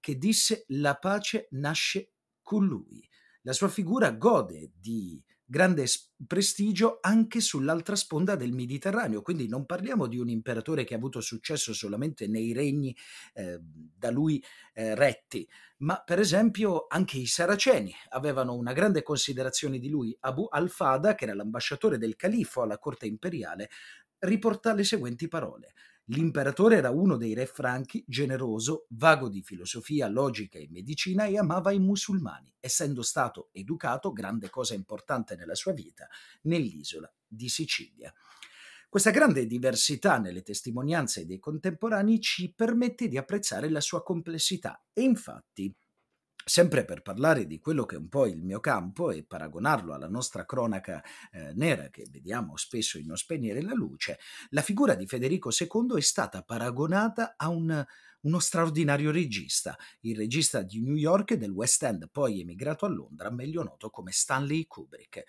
che 0.00 0.16
disse 0.16 0.64
la 0.68 0.94
pace 0.94 1.48
nasce 1.50 2.12
con 2.40 2.64
lui. 2.66 3.06
La 3.42 3.52
sua 3.52 3.68
figura 3.68 4.10
gode 4.12 4.72
di 4.74 5.22
grande 5.54 5.86
prestigio 6.26 6.98
anche 7.00 7.38
sull'altra 7.38 7.94
sponda 7.94 8.34
del 8.34 8.50
Mediterraneo, 8.50 9.22
quindi 9.22 9.46
non 9.46 9.66
parliamo 9.66 10.08
di 10.08 10.18
un 10.18 10.28
imperatore 10.28 10.82
che 10.82 10.94
ha 10.94 10.96
avuto 10.96 11.20
successo 11.20 11.72
solamente 11.72 12.26
nei 12.26 12.52
regni 12.52 12.94
eh, 13.34 13.60
da 13.60 14.10
lui 14.10 14.42
eh, 14.72 14.96
retti, 14.96 15.48
ma 15.78 16.02
per 16.04 16.18
esempio 16.18 16.86
anche 16.88 17.18
i 17.18 17.26
saraceni 17.26 17.94
avevano 18.08 18.54
una 18.54 18.72
grande 18.72 19.04
considerazione 19.04 19.78
di 19.78 19.88
lui. 19.88 20.16
Abu 20.20 20.48
al-Fada, 20.50 21.14
che 21.14 21.22
era 21.22 21.34
l'ambasciatore 21.34 21.98
del 21.98 22.16
califo 22.16 22.62
alla 22.62 22.78
corte 22.78 23.06
imperiale, 23.06 23.70
riporta 24.18 24.74
le 24.74 24.82
seguenti 24.82 25.28
parole. 25.28 25.72
L'imperatore 26.08 26.76
era 26.76 26.90
uno 26.90 27.16
dei 27.16 27.32
re 27.32 27.46
franchi, 27.46 28.04
generoso, 28.06 28.86
vago 28.90 29.30
di 29.30 29.42
filosofia, 29.42 30.06
logica 30.06 30.58
e 30.58 30.68
medicina 30.70 31.24
e 31.24 31.38
amava 31.38 31.72
i 31.72 31.78
musulmani, 31.78 32.52
essendo 32.60 33.00
stato 33.02 33.48
educato, 33.52 34.12
grande 34.12 34.50
cosa 34.50 34.74
importante 34.74 35.34
nella 35.34 35.54
sua 35.54 35.72
vita, 35.72 36.06
nell'isola 36.42 37.10
di 37.26 37.48
Sicilia. 37.48 38.12
Questa 38.86 39.10
grande 39.10 39.46
diversità 39.46 40.18
nelle 40.18 40.42
testimonianze 40.42 41.24
dei 41.24 41.38
contemporanei 41.38 42.20
ci 42.20 42.52
permette 42.54 43.08
di 43.08 43.16
apprezzare 43.16 43.70
la 43.70 43.80
sua 43.80 44.02
complessità 44.02 44.84
e 44.92 45.02
infatti 45.02 45.74
Sempre 46.46 46.84
per 46.84 47.00
parlare 47.00 47.46
di 47.46 47.58
quello 47.58 47.86
che 47.86 47.94
è 47.94 47.98
un 47.98 48.10
po' 48.10 48.26
il 48.26 48.42
mio 48.42 48.60
campo 48.60 49.10
e 49.10 49.24
paragonarlo 49.24 49.94
alla 49.94 50.08
nostra 50.08 50.44
cronaca 50.44 51.02
eh, 51.32 51.54
nera 51.54 51.88
che 51.88 52.06
vediamo 52.10 52.58
spesso 52.58 52.98
in 52.98 53.06
Non 53.06 53.16
spegnere 53.16 53.62
la 53.62 53.72
luce, 53.72 54.18
la 54.50 54.60
figura 54.60 54.94
di 54.94 55.06
Federico 55.06 55.48
II 55.50 55.96
è 55.96 56.02
stata 56.02 56.42
paragonata 56.42 57.36
a 57.38 57.48
un, 57.48 57.82
uno 58.20 58.38
straordinario 58.38 59.10
regista, 59.10 59.74
il 60.00 60.16
regista 60.16 60.60
di 60.60 60.82
New 60.82 60.96
York 60.96 61.30
e 61.30 61.38
del 61.38 61.50
West 61.50 61.82
End, 61.82 62.10
poi 62.10 62.42
emigrato 62.42 62.84
a 62.84 62.90
Londra, 62.90 63.30
meglio 63.30 63.62
noto 63.62 63.88
come 63.88 64.12
Stanley 64.12 64.66
Kubrick. 64.66 65.22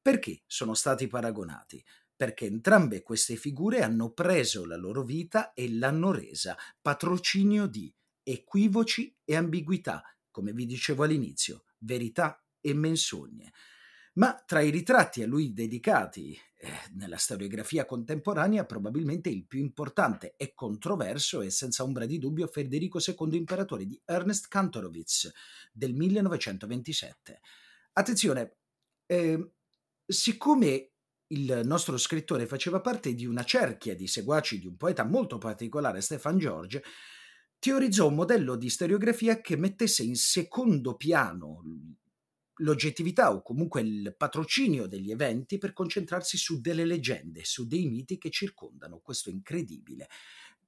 Perché 0.00 0.44
sono 0.46 0.72
stati 0.72 1.06
paragonati? 1.08 1.84
Perché 2.16 2.46
entrambe 2.46 3.02
queste 3.02 3.36
figure 3.36 3.82
hanno 3.82 4.12
preso 4.12 4.64
la 4.64 4.76
loro 4.76 5.02
vita 5.02 5.52
e 5.52 5.70
l'hanno 5.70 6.10
resa 6.10 6.56
patrocinio 6.80 7.66
di 7.66 7.94
equivoci 8.22 9.14
e 9.24 9.36
ambiguità 9.36 10.02
come 10.34 10.52
vi 10.52 10.66
dicevo 10.66 11.04
all'inizio, 11.04 11.62
verità 11.78 12.44
e 12.60 12.74
menzogne. 12.74 13.52
Ma 14.14 14.34
tra 14.44 14.60
i 14.60 14.70
ritratti 14.70 15.22
a 15.22 15.28
lui 15.28 15.52
dedicati 15.52 16.36
eh, 16.56 16.68
nella 16.94 17.18
storiografia 17.18 17.84
contemporanea, 17.84 18.64
probabilmente 18.64 19.28
il 19.28 19.46
più 19.46 19.60
importante 19.60 20.34
e 20.36 20.54
controverso 20.54 21.40
è 21.40 21.50
senza 21.50 21.84
ombra 21.84 22.04
di 22.04 22.18
dubbio 22.18 22.48
Federico 22.48 22.98
II 22.98 23.36
Imperatore 23.36 23.86
di 23.86 24.00
Ernest 24.04 24.48
Kantorowicz 24.48 25.30
del 25.72 25.94
1927. 25.94 27.40
Attenzione, 27.92 28.56
eh, 29.06 29.52
siccome 30.04 30.90
il 31.28 31.60
nostro 31.62 31.96
scrittore 31.96 32.46
faceva 32.46 32.80
parte 32.80 33.14
di 33.14 33.24
una 33.24 33.44
cerchia 33.44 33.94
di 33.94 34.08
seguaci 34.08 34.58
di 34.58 34.66
un 34.66 34.76
poeta 34.76 35.04
molto 35.04 35.38
particolare, 35.38 36.00
Stefan 36.00 36.38
George, 36.38 36.82
teorizzò 37.64 38.08
un 38.08 38.14
modello 38.16 38.56
di 38.56 38.68
storiografia 38.68 39.40
che 39.40 39.56
mettesse 39.56 40.02
in 40.02 40.16
secondo 40.16 40.96
piano 40.96 41.62
l'oggettività 42.56 43.32
o 43.32 43.40
comunque 43.40 43.80
il 43.80 44.14
patrocinio 44.14 44.86
degli 44.86 45.10
eventi 45.10 45.56
per 45.56 45.72
concentrarsi 45.72 46.36
su 46.36 46.60
delle 46.60 46.84
leggende, 46.84 47.42
su 47.46 47.66
dei 47.66 47.86
miti 47.86 48.18
che 48.18 48.28
circondano 48.28 48.98
questo 48.98 49.30
incredibile 49.30 50.08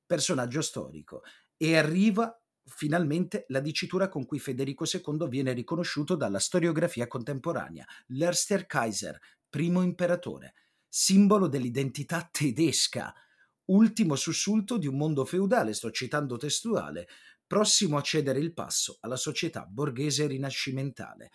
personaggio 0.06 0.62
storico. 0.62 1.20
E 1.58 1.76
arriva 1.76 2.34
finalmente 2.64 3.44
la 3.48 3.60
dicitura 3.60 4.08
con 4.08 4.24
cui 4.24 4.38
Federico 4.38 4.86
II 4.90 5.28
viene 5.28 5.52
riconosciuto 5.52 6.16
dalla 6.16 6.38
storiografia 6.38 7.06
contemporanea, 7.06 7.84
l'Erster 8.06 8.64
Kaiser, 8.64 9.20
primo 9.50 9.82
imperatore, 9.82 10.54
simbolo 10.88 11.46
dell'identità 11.46 12.26
tedesca, 12.32 13.14
ultimo 13.66 14.14
sussulto 14.16 14.78
di 14.78 14.86
un 14.86 14.96
mondo 14.96 15.24
feudale, 15.24 15.72
sto 15.72 15.90
citando 15.90 16.36
testuale, 16.36 17.08
prossimo 17.46 17.96
a 17.96 18.02
cedere 18.02 18.38
il 18.38 18.52
passo 18.52 18.98
alla 19.00 19.16
società 19.16 19.64
borghese 19.64 20.26
rinascimentale. 20.26 21.30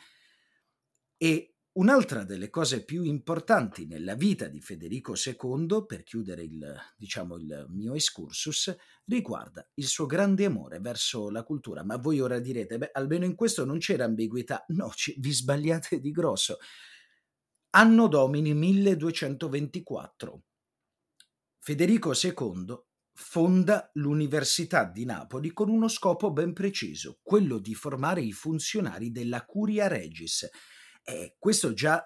E 1.18 1.56
un'altra 1.74 2.24
delle 2.24 2.50
cose 2.50 2.84
più 2.84 3.04
importanti 3.04 3.86
nella 3.86 4.16
vita 4.16 4.48
di 4.48 4.60
Federico 4.60 5.14
II, 5.14 5.86
per 5.86 6.04
chiudere 6.04 6.44
il, 6.44 6.76
diciamo, 6.98 7.38
il 7.38 7.66
mio 7.70 7.94
excursus, 7.94 8.76
riguarda 9.06 9.68
il 9.76 9.86
suo 9.86 10.06
grande 10.06 10.46
amore 10.46 10.80
verso 10.80 11.30
la 11.30 11.44
cultura. 11.44 11.84
Ma 11.84 11.98
voi 11.98 12.20
ora 12.20 12.40
direte, 12.40 12.78
beh, 12.78 12.92
almeno 12.94 13.26
in 13.26 13.36
questo 13.36 13.66
non 13.66 13.78
c'era 13.78 14.06
ambiguità. 14.06 14.66
No, 14.70 14.92
ci, 14.96 15.16
vi 15.20 15.32
sbagliate 15.32 16.00
di 16.00 16.12
grosso. 16.12 16.58
Anno 17.74 18.08
domini 18.08 18.54
1224 18.54 20.44
Federico 21.64 22.14
II 22.20 22.76
fonda 23.14 23.92
l'Università 23.94 24.84
di 24.84 25.06
Napoli 25.06 25.54
con 25.54 25.70
uno 25.70 25.88
scopo 25.90 26.32
ben 26.32 26.54
preciso, 26.54 27.20
quello 27.22 27.60
di 27.60 27.76
formare 27.76 28.22
i 28.22 28.32
funzionari 28.32 29.12
della 29.12 29.46
Curia 29.46 29.88
Regis. 29.88 30.50
E 31.04 31.36
questo 31.38 31.74
già 31.74 32.04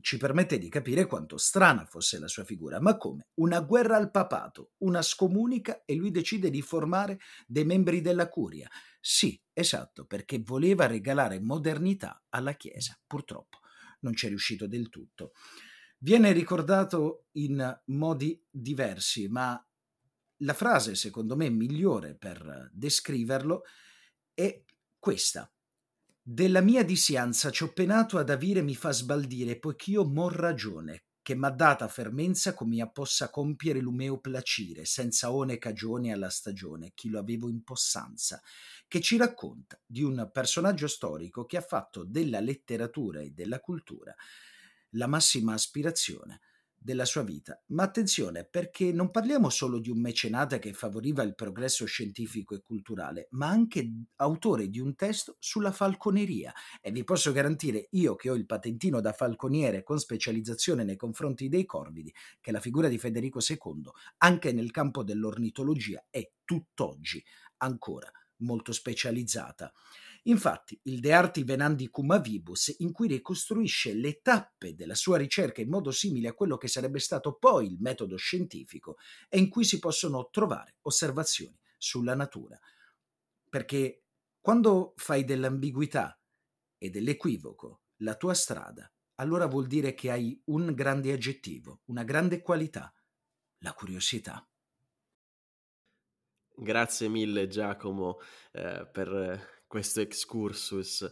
ci 0.00 0.16
permette 0.16 0.58
di 0.58 0.68
capire 0.68 1.06
quanto 1.06 1.38
strana 1.38 1.84
fosse 1.84 2.18
la 2.18 2.26
sua 2.26 2.42
figura, 2.42 2.80
ma 2.80 2.96
come? 2.96 3.28
Una 3.34 3.60
guerra 3.60 3.96
al 3.96 4.10
papato, 4.10 4.72
una 4.78 5.02
scomunica 5.02 5.84
e 5.84 5.94
lui 5.94 6.10
decide 6.10 6.50
di 6.50 6.60
formare 6.60 7.20
dei 7.46 7.64
membri 7.64 8.00
della 8.00 8.28
curia. 8.28 8.68
Sì, 9.00 9.40
esatto, 9.52 10.04
perché 10.04 10.40
voleva 10.40 10.86
regalare 10.86 11.38
modernità 11.38 12.24
alla 12.30 12.54
Chiesa. 12.54 12.98
Purtroppo 13.06 13.58
non 14.00 14.16
ci 14.16 14.26
è 14.26 14.28
riuscito 14.30 14.66
del 14.66 14.88
tutto. 14.88 15.30
Viene 16.06 16.30
ricordato 16.30 17.24
in 17.32 17.80
modi 17.86 18.40
diversi, 18.48 19.26
ma 19.26 19.60
la 20.42 20.54
frase 20.54 20.94
secondo 20.94 21.34
me 21.34 21.50
migliore 21.50 22.14
per 22.14 22.70
descriverlo 22.72 23.64
è 24.32 24.62
questa. 25.00 25.52
Della 26.22 26.60
mia 26.60 26.84
disianza 26.84 27.50
ci 27.50 27.64
ho 27.64 27.72
penato 27.72 28.18
ad 28.18 28.30
avire 28.30 28.62
mi 28.62 28.76
fa 28.76 28.92
sbaldire, 28.92 29.58
poich'io 29.58 30.04
mor 30.04 30.32
ragione, 30.34 31.06
che 31.22 31.34
m'ha 31.34 31.50
data 31.50 31.88
fermenza 31.88 32.54
come 32.54 32.80
a 32.80 32.88
possa 32.88 33.28
compiere 33.28 33.80
l'umeo 33.80 34.20
placire, 34.20 34.84
senza 34.84 35.32
one 35.32 35.58
cagione 35.58 36.12
alla 36.12 36.30
stagione, 36.30 36.92
chi 36.94 37.08
lo 37.08 37.18
avevo 37.18 37.48
in 37.48 37.64
possanza, 37.64 38.40
che 38.86 39.00
ci 39.00 39.16
racconta 39.16 39.76
di 39.84 40.04
un 40.04 40.30
personaggio 40.32 40.86
storico 40.86 41.46
che 41.46 41.56
ha 41.56 41.62
fatto 41.62 42.04
della 42.04 42.38
letteratura 42.38 43.22
e 43.22 43.30
della 43.30 43.58
cultura 43.58 44.14
la 44.90 45.06
massima 45.06 45.54
aspirazione 45.54 46.40
della 46.86 47.04
sua 47.04 47.22
vita. 47.24 47.60
Ma 47.68 47.82
attenzione, 47.82 48.44
perché 48.44 48.92
non 48.92 49.10
parliamo 49.10 49.48
solo 49.50 49.80
di 49.80 49.90
un 49.90 50.00
mecenate 50.00 50.60
che 50.60 50.72
favoriva 50.72 51.24
il 51.24 51.34
progresso 51.34 51.84
scientifico 51.84 52.54
e 52.54 52.62
culturale, 52.62 53.26
ma 53.30 53.48
anche 53.48 53.90
autore 54.16 54.68
di 54.68 54.78
un 54.78 54.94
testo 54.94 55.36
sulla 55.40 55.72
falconeria. 55.72 56.52
E 56.80 56.92
vi 56.92 57.02
posso 57.02 57.32
garantire, 57.32 57.88
io 57.90 58.14
che 58.14 58.30
ho 58.30 58.34
il 58.34 58.46
patentino 58.46 59.00
da 59.00 59.12
falconiere 59.12 59.82
con 59.82 59.98
specializzazione 59.98 60.84
nei 60.84 60.96
confronti 60.96 61.48
dei 61.48 61.64
corvidi, 61.64 62.14
che 62.40 62.52
la 62.52 62.60
figura 62.60 62.86
di 62.86 62.98
Federico 62.98 63.40
II, 63.40 63.90
anche 64.18 64.52
nel 64.52 64.70
campo 64.70 65.02
dell'ornitologia, 65.02 66.06
è 66.08 66.30
tutt'oggi 66.44 67.22
ancora 67.58 68.08
molto 68.38 68.72
specializzata. 68.72 69.72
Infatti, 70.28 70.78
il 70.84 71.00
De 71.00 71.12
Arti 71.12 71.44
Venandi 71.44 71.88
Cumavibus, 71.88 72.74
in 72.78 72.92
cui 72.92 73.06
ricostruisce 73.06 73.94
le 73.94 74.20
tappe 74.20 74.74
della 74.74 74.94
sua 74.94 75.18
ricerca 75.18 75.60
in 75.60 75.68
modo 75.68 75.92
simile 75.92 76.28
a 76.28 76.34
quello 76.34 76.56
che 76.56 76.68
sarebbe 76.68 76.98
stato 76.98 77.36
poi 77.36 77.66
il 77.66 77.78
metodo 77.80 78.16
scientifico, 78.16 78.96
e 79.28 79.38
in 79.38 79.48
cui 79.48 79.64
si 79.64 79.78
possono 79.78 80.28
trovare 80.30 80.76
osservazioni 80.82 81.56
sulla 81.76 82.14
natura. 82.14 82.58
Perché 83.48 84.04
quando 84.40 84.94
fai 84.96 85.24
dell'ambiguità 85.24 86.20
e 86.76 86.90
dell'equivoco 86.90 87.82
la 87.98 88.16
tua 88.16 88.34
strada, 88.34 88.90
allora 89.16 89.46
vuol 89.46 89.66
dire 89.66 89.94
che 89.94 90.10
hai 90.10 90.40
un 90.46 90.74
grande 90.74 91.12
aggettivo, 91.12 91.82
una 91.86 92.02
grande 92.02 92.42
qualità, 92.42 92.92
la 93.58 93.72
curiosità. 93.72 94.46
Grazie 96.58 97.08
mille 97.08 97.48
Giacomo 97.48 98.18
eh, 98.52 98.88
per 98.90 99.55
questo 99.66 100.00
excursus. 100.00 101.08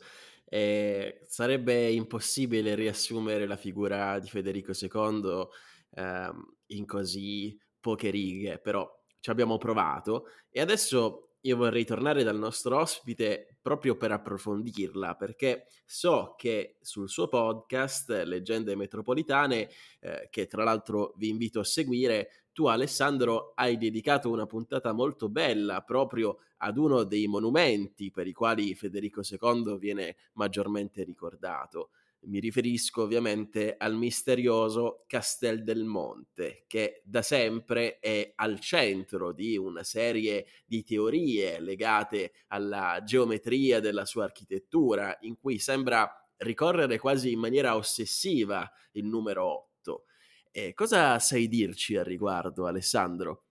E 0.46 1.20
sarebbe 1.26 1.90
impossibile 1.90 2.74
riassumere 2.74 3.46
la 3.46 3.56
figura 3.56 4.18
di 4.18 4.28
Federico 4.28 4.72
II 4.72 5.46
ehm, 5.90 6.56
in 6.66 6.86
così 6.86 7.58
poche 7.80 8.10
righe, 8.10 8.58
però 8.58 8.88
ci 9.20 9.30
abbiamo 9.30 9.56
provato 9.58 10.26
e 10.50 10.60
adesso 10.60 11.33
io 11.46 11.56
vorrei 11.56 11.84
tornare 11.84 12.22
dal 12.22 12.38
nostro 12.38 12.78
ospite 12.78 13.58
proprio 13.60 13.96
per 13.96 14.12
approfondirla, 14.12 15.14
perché 15.14 15.66
so 15.84 16.34
che 16.38 16.78
sul 16.80 17.08
suo 17.08 17.28
podcast 17.28 18.22
Leggende 18.24 18.74
Metropolitane, 18.74 19.68
eh, 20.00 20.28
che 20.30 20.46
tra 20.46 20.64
l'altro 20.64 21.12
vi 21.16 21.28
invito 21.28 21.60
a 21.60 21.64
seguire, 21.64 22.46
tu 22.52 22.66
Alessandro 22.66 23.52
hai 23.56 23.76
dedicato 23.76 24.30
una 24.30 24.46
puntata 24.46 24.92
molto 24.92 25.28
bella 25.28 25.82
proprio 25.82 26.38
ad 26.58 26.78
uno 26.78 27.02
dei 27.04 27.26
monumenti 27.26 28.10
per 28.10 28.26
i 28.26 28.32
quali 28.32 28.74
Federico 28.74 29.20
II 29.22 29.76
viene 29.78 30.16
maggiormente 30.34 31.02
ricordato. 31.02 31.90
Mi 32.26 32.40
riferisco 32.40 33.02
ovviamente 33.02 33.74
al 33.76 33.96
misterioso 33.96 35.04
Castel 35.06 35.62
del 35.62 35.84
Monte, 35.84 36.64
che 36.66 37.02
da 37.04 37.22
sempre 37.22 37.98
è 37.98 38.32
al 38.36 38.60
centro 38.60 39.32
di 39.32 39.56
una 39.56 39.82
serie 39.82 40.46
di 40.64 40.82
teorie 40.82 41.60
legate 41.60 42.32
alla 42.48 43.02
geometria 43.04 43.80
della 43.80 44.06
sua 44.06 44.24
architettura, 44.24 45.16
in 45.20 45.36
cui 45.36 45.58
sembra 45.58 46.10
ricorrere 46.38 46.98
quasi 46.98 47.32
in 47.32 47.38
maniera 47.38 47.76
ossessiva 47.76 48.70
il 48.92 49.04
numero 49.04 49.68
8. 49.80 50.04
E 50.50 50.72
cosa 50.72 51.18
sai 51.18 51.48
dirci 51.48 51.96
al 51.96 52.04
riguardo, 52.04 52.66
Alessandro? 52.66 53.44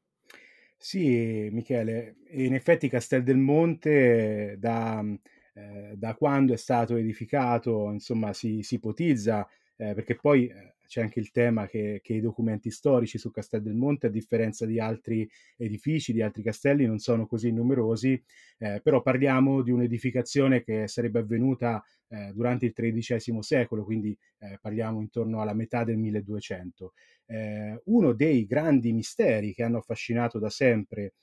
Sì, 0.78 1.48
Michele, 1.52 2.18
in 2.32 2.54
effetti 2.54 2.90
Castel 2.90 3.24
del 3.24 3.38
Monte 3.38 4.58
da, 4.60 5.02
eh, 5.54 5.94
da 5.96 6.16
quando 6.16 6.54
è 6.54 6.58
stato 6.58 6.96
edificato, 6.96 7.92
insomma, 7.92 8.34
si, 8.34 8.62
si 8.64 8.76
ipotizza, 8.76 9.48
eh, 9.76 9.94
perché 9.94 10.16
poi 10.16 10.48
eh, 10.48 10.76
c'è 10.88 11.02
anche 11.02 11.20
il 11.20 11.32
tema 11.32 11.66
che, 11.68 12.02
che, 12.04 12.14
i 12.14 12.22
documenti 12.22 12.70
storici 12.70 13.18
su 13.18 13.32
Castel 13.32 13.62
del 13.62 13.76
Monte, 13.76 14.08
a 14.08 14.10
differenza 14.10 14.66
di 14.66 14.80
altri 14.80 15.28
edifici, 15.58 16.14
di 16.14 16.22
altri 16.22 16.44
castelli, 16.44 16.86
non 16.86 17.00
sono 17.00 17.26
così 17.26 17.52
numerosi, 17.52 18.22
eh, 18.60 18.80
però 18.84 19.02
parliamo 19.02 19.62
di 19.62 19.72
un'edificazione 19.72 20.64
che 20.64 20.88
sarebbe 20.88 21.20
avvenuta 21.20 21.84
eh, 22.10 22.32
durante 22.34 22.66
il 22.66 22.74
XIII 22.74 23.42
secolo, 23.42 23.84
quindi 23.84 24.16
eh, 24.40 24.58
parliamo 24.62 25.00
intorno 25.02 25.42
alla 25.42 25.54
metà 25.54 25.84
del 25.84 25.98
1200. 25.98 26.94
Eh, 27.26 27.82
uno 27.86 28.14
dei 28.14 28.46
grandi 28.46 28.92
misteri 28.92 29.54
che 29.54 29.64
hanno 29.64 29.78
affascinato 29.80 30.40
da 30.40 30.50
sempre 30.50 31.14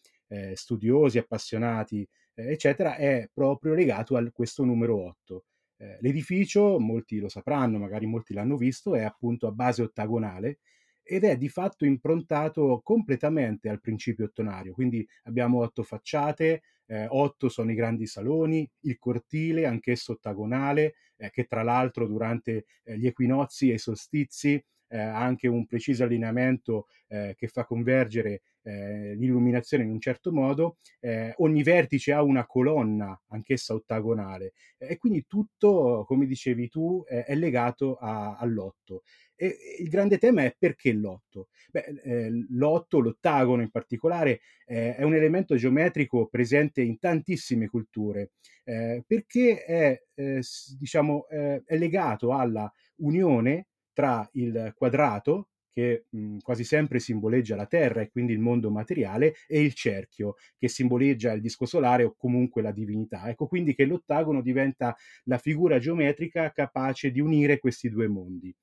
studiosi, 0.55 1.19
appassionati, 1.19 2.09
eh, 2.35 2.53
eccetera, 2.53 2.97
è 2.97 3.29
proprio 3.33 3.75
legato 3.75 4.17
a 4.17 4.31
questo 4.33 4.65
numero 4.65 4.97
8. 5.05 5.45
Eh, 5.77 5.99
l'edificio, 6.01 6.79
molti 6.79 7.19
lo 7.19 7.29
sapranno, 7.29 7.79
magari 7.79 8.07
molti 8.07 8.35
l'hanno 8.35 8.57
visto, 8.57 8.95
è 8.95 9.03
appunto 9.03 9.47
a 9.47 9.53
base 9.53 9.83
ottagonale 9.83 10.59
ed 11.03 11.25
è 11.25 11.37
di 11.37 11.49
fatto 11.49 11.85
improntato 11.85 12.81
completamente 12.85 13.69
al 13.69 13.81
principio 13.81 14.27
ottonario, 14.27 14.75
quindi 14.75 15.07
abbiamo 15.25 15.61
otto 15.61 15.83
facciate, 15.83 16.63
eh, 16.87 17.07
otto 17.09 17.49
sono 17.49 17.71
i 17.71 17.75
grandi 17.75 18.07
saloni, 18.07 18.69
il 18.81 18.99
cortile 18.99 19.67
anch'esso 19.67 20.13
ottagonale, 20.13 20.95
eh, 21.17 21.31
che 21.31 21.45
tra 21.47 21.63
l'altro 21.63 22.07
durante 22.07 22.67
eh, 22.85 22.99
gli 22.99 23.07
equinozi 23.07 23.71
e 23.71 23.75
i 23.75 23.79
solstizi 23.79 24.63
eh, 24.89 24.99
anche 24.99 25.49
un 25.49 25.67
preciso 25.67 26.05
allineamento 26.05 26.87
eh, 27.09 27.35
che 27.37 27.49
fa 27.49 27.65
convergere 27.65 28.43
eh, 28.63 29.15
l'illuminazione 29.15 29.85
in 29.85 29.91
un 29.91 30.01
certo 30.01 30.33
modo, 30.33 30.79
eh, 31.01 31.35
ogni 31.39 31.63
vertice 31.63 32.13
ha 32.13 32.23
una 32.23 32.47
colonna, 32.47 33.21
anch'essa 33.29 33.75
ottagonale, 33.75 34.53
e 34.79 34.99
quindi 34.99 35.25
tutto, 35.27 36.05
come 36.07 36.27
dicevi 36.27 36.69
tu, 36.69 37.05
è 37.07 37.35
legato 37.35 37.97
all'otto. 37.97 39.03
E 39.35 39.57
il 39.79 39.89
grande 39.89 40.19
tema 40.19 40.45
è 40.45 40.55
perché 40.59 40.93
l'otto? 40.93 41.49
Beh, 41.71 42.01
eh, 42.03 42.31
l'otto, 42.51 43.01
l'ottagono 43.01 43.63
in 43.63 43.71
particolare, 43.71 44.41
eh, 44.67 44.95
è 44.97 45.03
un 45.03 45.15
elemento 45.15 45.57
geometrico 45.57 46.27
presente 46.27 46.83
in 46.83 46.99
tantissime 46.99 47.67
culture, 47.67 48.33
eh, 48.65 49.03
perché 49.07 49.65
è, 49.65 50.03
eh, 50.15 50.43
diciamo, 50.79 51.27
eh, 51.29 51.63
è 51.65 51.77
legato 51.79 52.35
alla 52.35 52.71
unione 52.97 53.69
tra 53.95 54.29
il 54.33 54.73
quadrato, 54.77 55.49
che 55.81 56.05
mh, 56.11 56.39
quasi 56.39 56.65
sempre 56.65 56.99
simboleggia 56.99 57.57
la 57.57 57.67
Terra 57.67 58.03
e 58.03 58.11
quindi 58.11 58.33
il 58.33 58.39
mondo 58.39 58.71
materiale, 58.71 59.35
e 59.47 59.61
il 59.63 59.75
cerchio, 59.75 60.35
che 60.59 60.69
simboleggia 60.69 61.33
il 61.33 61.41
disco 61.41 61.65
solare 61.67 62.05
o 62.05 62.15
comunque 62.17 62.63
la 62.63 62.73
divinità. 62.73 63.29
Ecco 63.29 63.47
quindi 63.47 63.75
che 63.75 63.85
l'ottagono 63.87 64.43
diventa 64.43 64.95
la 65.25 65.39
figura 65.39 65.79
geometrica 65.79 66.51
capace 66.53 67.11
di 67.11 67.21
unire 67.21 67.59
questi 67.59 67.89
due 67.89 68.09
mondi. 68.09 68.55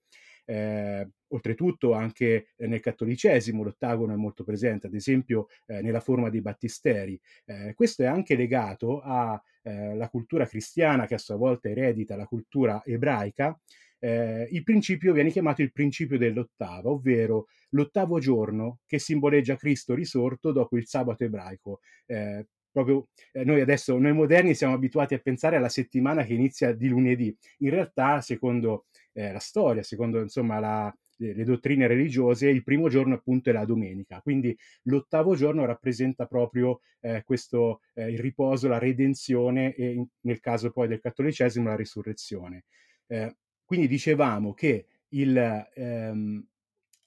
Eh, 0.50 1.05
oltretutto 1.29 1.91
anche 1.91 2.53
nel 2.59 2.79
cattolicesimo 2.79 3.63
l'ottagono 3.63 4.13
è 4.13 4.15
molto 4.15 4.45
presente, 4.45 4.88
ad 4.88 4.93
esempio 4.93 5.47
eh, 5.65 5.81
nella 5.81 6.00
forma 6.00 6.29
dei 6.29 6.41
battisteri. 6.41 7.19
Eh, 7.45 7.74
questo 7.74 8.03
è 8.03 8.05
anche 8.05 8.36
legato 8.36 9.01
alla 9.01 9.41
eh, 9.63 10.07
cultura 10.09 10.45
cristiana 10.45 11.05
che 11.05 11.15
a 11.15 11.17
sua 11.17 11.36
volta 11.36 11.67
eredita 11.67 12.15
la 12.15 12.25
cultura 12.25 12.81
ebraica 12.86 13.59
eh, 13.99 14.47
il 14.51 14.63
principio 14.63 15.13
viene 15.13 15.31
chiamato 15.31 15.61
il 15.61 15.71
principio 15.71 16.17
dell'ottava, 16.17 16.89
ovvero 16.89 17.47
l'ottavo 17.69 18.19
giorno 18.19 18.79
che 18.85 18.99
simboleggia 18.99 19.55
Cristo 19.55 19.93
risorto 19.93 20.51
dopo 20.51 20.77
il 20.77 20.87
sabato 20.87 21.23
ebraico. 21.23 21.79
Eh, 22.05 22.47
proprio 22.71 23.07
eh, 23.31 23.43
noi 23.43 23.61
adesso, 23.61 23.97
noi 23.97 24.13
moderni, 24.13 24.53
siamo 24.53 24.75
abituati 24.75 25.13
a 25.15 25.19
pensare 25.19 25.55
alla 25.55 25.69
settimana 25.69 26.23
che 26.23 26.33
inizia 26.33 26.73
di 26.73 26.87
lunedì. 26.87 27.35
In 27.59 27.71
realtà, 27.71 28.21
secondo 28.21 28.85
eh, 29.13 29.31
la 29.31 29.39
storia, 29.39 29.81
secondo 29.81 30.21
insomma 30.21 30.59
la, 30.59 30.95
le, 31.17 31.43
dottrine 31.43 31.87
religiose, 31.87 32.49
il 32.49 32.63
primo 32.63 32.89
giorno 32.89 33.15
appunto 33.15 33.49
è 33.49 33.53
la 33.53 33.65
domenica. 33.65 34.21
Quindi 34.21 34.55
l'ottavo 34.83 35.35
giorno 35.35 35.65
rappresenta 35.65 36.25
proprio 36.27 36.81
eh, 37.01 37.23
questo, 37.25 37.81
eh, 37.95 38.11
il 38.11 38.19
riposo, 38.19 38.67
la 38.67 38.77
redenzione 38.77 39.73
e 39.73 39.93
in, 39.93 40.05
nel 40.21 40.39
caso 40.39 40.71
poi 40.71 40.87
del 40.87 40.99
cattolicesimo 40.99 41.69
la 41.69 41.75
risurrezione. 41.75 42.65
Eh, 43.07 43.35
quindi 43.67 43.88
dicevamo 43.89 44.53
che 44.53 44.86
il, 45.09 45.38
ehm, 45.75 46.47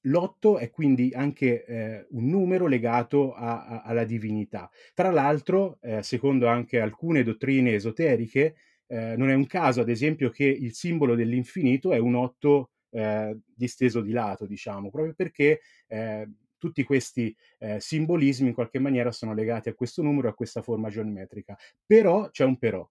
l'otto 0.02 0.58
è 0.58 0.70
quindi 0.70 1.10
anche 1.14 1.64
eh, 1.64 2.06
un 2.10 2.26
numero 2.26 2.66
legato 2.66 3.32
a, 3.32 3.64
a, 3.64 3.82
alla 3.82 4.04
divinità. 4.04 4.70
Tra 4.92 5.10
l'altro, 5.10 5.78
eh, 5.80 6.02
secondo 6.02 6.48
anche 6.48 6.78
alcune 6.78 7.22
dottrine 7.22 7.72
esoteriche, 7.72 8.56
eh, 8.86 9.16
non 9.16 9.30
è 9.30 9.34
un 9.34 9.46
caso, 9.46 9.80
ad 9.80 9.88
esempio, 9.88 10.28
che 10.28 10.44
il 10.44 10.74
simbolo 10.74 11.14
dell'infinito 11.14 11.92
è 11.92 11.98
un 11.98 12.14
otto 12.14 12.72
eh, 12.90 13.38
disteso 13.54 14.02
di 14.02 14.12
lato, 14.12 14.44
diciamo, 14.44 14.90
proprio 14.90 15.14
perché 15.14 15.60
eh, 15.86 16.28
tutti 16.58 16.84
questi 16.84 17.34
eh, 17.58 17.80
simbolismi 17.80 18.48
in 18.48 18.54
qualche 18.54 18.78
maniera 18.78 19.12
sono 19.12 19.32
legati 19.32 19.70
a 19.70 19.74
questo 19.74 20.02
numero, 20.02 20.28
a 20.28 20.34
questa 20.34 20.60
forma 20.60 20.90
geometrica. 20.90 21.56
Però 21.86 22.28
c'è 22.28 22.44
un 22.44 22.58
però. 22.58 22.86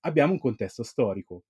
abbiamo 0.00 0.32
un 0.32 0.38
contesto 0.40 0.82
storico. 0.82 1.44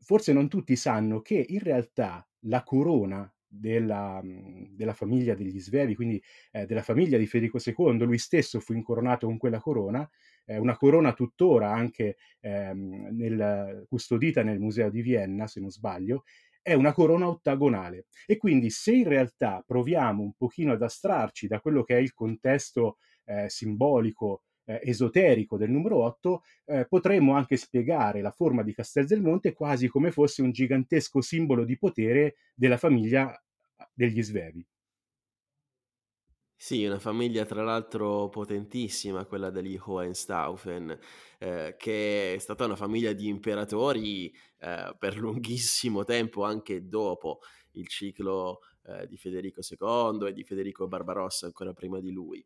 Forse 0.00 0.32
non 0.32 0.48
tutti 0.48 0.76
sanno 0.76 1.20
che 1.20 1.44
in 1.48 1.58
realtà 1.60 2.26
la 2.42 2.62
corona 2.62 3.30
della, 3.46 4.20
mhmm, 4.22 4.74
della 4.76 4.92
famiglia 4.94 5.34
degli 5.34 5.58
Svevi, 5.60 5.94
quindi 5.94 6.22
eh, 6.52 6.66
della 6.66 6.82
famiglia 6.82 7.18
di 7.18 7.26
Federico 7.26 7.58
II, 7.58 8.04
lui 8.04 8.18
stesso 8.18 8.60
fu 8.60 8.74
incoronato 8.74 9.26
con 9.26 9.38
quella 9.38 9.58
corona, 9.60 10.08
eh, 10.46 10.56
una 10.58 10.76
corona 10.76 11.12
tuttora 11.12 11.72
anche 11.72 12.16
ehm, 12.40 13.08
nel, 13.12 13.84
custodita 13.88 14.42
nel 14.42 14.60
Museo 14.60 14.90
di 14.90 15.02
Vienna, 15.02 15.46
se 15.46 15.60
non 15.60 15.70
sbaglio, 15.70 16.24
è 16.62 16.74
una 16.74 16.92
corona 16.92 17.28
ottagonale. 17.28 18.06
E 18.26 18.36
quindi 18.36 18.70
se 18.70 18.92
in 18.94 19.08
realtà 19.08 19.62
proviamo 19.66 20.22
un 20.22 20.32
pochino 20.34 20.72
ad 20.72 20.82
astrarci 20.82 21.46
da 21.46 21.60
quello 21.60 21.82
che 21.82 21.96
è 21.96 22.00
il 22.00 22.12
contesto 22.14 22.98
eh, 23.24 23.48
simbolico 23.48 24.42
eh, 24.68 24.80
esoterico 24.82 25.56
del 25.56 25.70
numero 25.70 26.02
8, 26.04 26.42
eh, 26.66 26.86
potremmo 26.86 27.34
anche 27.34 27.56
spiegare 27.56 28.20
la 28.20 28.30
forma 28.30 28.62
di 28.62 28.74
Castel 28.74 29.06
del 29.06 29.22
Monte 29.22 29.54
quasi 29.54 29.88
come 29.88 30.12
fosse 30.12 30.42
un 30.42 30.52
gigantesco 30.52 31.22
simbolo 31.22 31.64
di 31.64 31.78
potere 31.78 32.36
della 32.54 32.76
famiglia 32.76 33.34
degli 33.94 34.22
Svevi. 34.22 34.64
Sì, 36.60 36.84
una 36.84 36.98
famiglia 36.98 37.44
tra 37.44 37.62
l'altro 37.62 38.28
potentissima, 38.28 39.24
quella 39.26 39.48
degli 39.48 39.78
Hohenstaufen, 39.80 40.98
eh, 41.38 41.76
che 41.78 42.34
è 42.34 42.38
stata 42.38 42.64
una 42.64 42.74
famiglia 42.74 43.12
di 43.12 43.28
imperatori 43.28 44.34
eh, 44.58 44.94
per 44.98 45.16
lunghissimo 45.16 46.02
tempo, 46.02 46.42
anche 46.44 46.88
dopo 46.88 47.38
il 47.72 47.86
ciclo 47.86 48.58
eh, 48.86 49.06
di 49.06 49.16
Federico 49.16 49.60
II 49.62 50.26
e 50.26 50.32
di 50.32 50.42
Federico 50.42 50.88
Barbarossa, 50.88 51.46
ancora 51.46 51.72
prima 51.72 52.00
di 52.00 52.10
lui. 52.10 52.44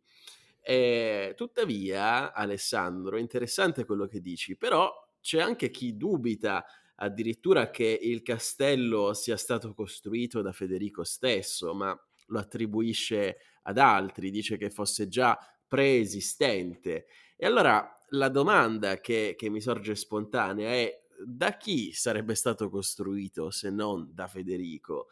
E, 0.64 1.34
tuttavia, 1.36 2.32
Alessandro, 2.32 3.18
interessante 3.18 3.84
quello 3.84 4.06
che 4.06 4.20
dici, 4.20 4.56
però 4.56 4.90
c'è 5.20 5.40
anche 5.40 5.70
chi 5.70 5.96
dubita 5.96 6.64
addirittura 6.96 7.70
che 7.70 7.98
il 8.00 8.22
castello 8.22 9.12
sia 9.14 9.36
stato 9.36 9.74
costruito 9.74 10.40
da 10.40 10.52
Federico 10.52 11.02
stesso, 11.04 11.74
ma 11.74 11.96
lo 12.26 12.38
attribuisce 12.38 13.38
ad 13.62 13.78
altri, 13.78 14.30
dice 14.30 14.56
che 14.56 14.70
fosse 14.70 15.08
già 15.08 15.36
preesistente. 15.66 17.06
E 17.36 17.46
allora 17.46 17.98
la 18.10 18.28
domanda 18.28 19.00
che, 19.00 19.34
che 19.36 19.48
mi 19.48 19.60
sorge 19.60 19.94
spontanea 19.96 20.70
è 20.70 21.00
da 21.24 21.56
chi 21.56 21.92
sarebbe 21.92 22.34
stato 22.34 22.68
costruito 22.68 23.50
se 23.50 23.70
non 23.70 24.10
da 24.12 24.26
Federico? 24.28 25.08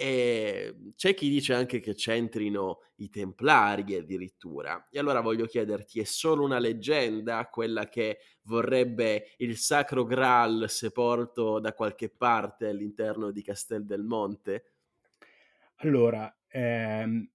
E 0.00 0.72
mhmm, 0.72 0.92
c'è 0.94 1.12
chi 1.12 1.28
dice 1.28 1.54
anche 1.54 1.80
che 1.80 1.94
c'entrino 1.94 2.82
i 2.98 3.08
templari 3.08 3.96
addirittura. 3.96 4.86
E 4.92 5.00
allora 5.00 5.20
voglio 5.20 5.44
chiederti, 5.46 5.98
è 5.98 6.04
solo 6.04 6.44
una 6.44 6.60
leggenda 6.60 7.48
quella 7.48 7.88
che 7.88 8.18
vorrebbe 8.42 9.34
il 9.38 9.56
sacro 9.56 10.04
Graal 10.04 10.66
sepolto 10.68 11.58
da 11.58 11.72
qualche 11.72 12.10
parte 12.10 12.68
all'interno 12.68 13.32
di 13.32 13.42
Castel 13.42 13.84
del 13.84 14.04
Monte? 14.04 14.74
Allora, 15.78 16.32
ehm, 16.46 17.28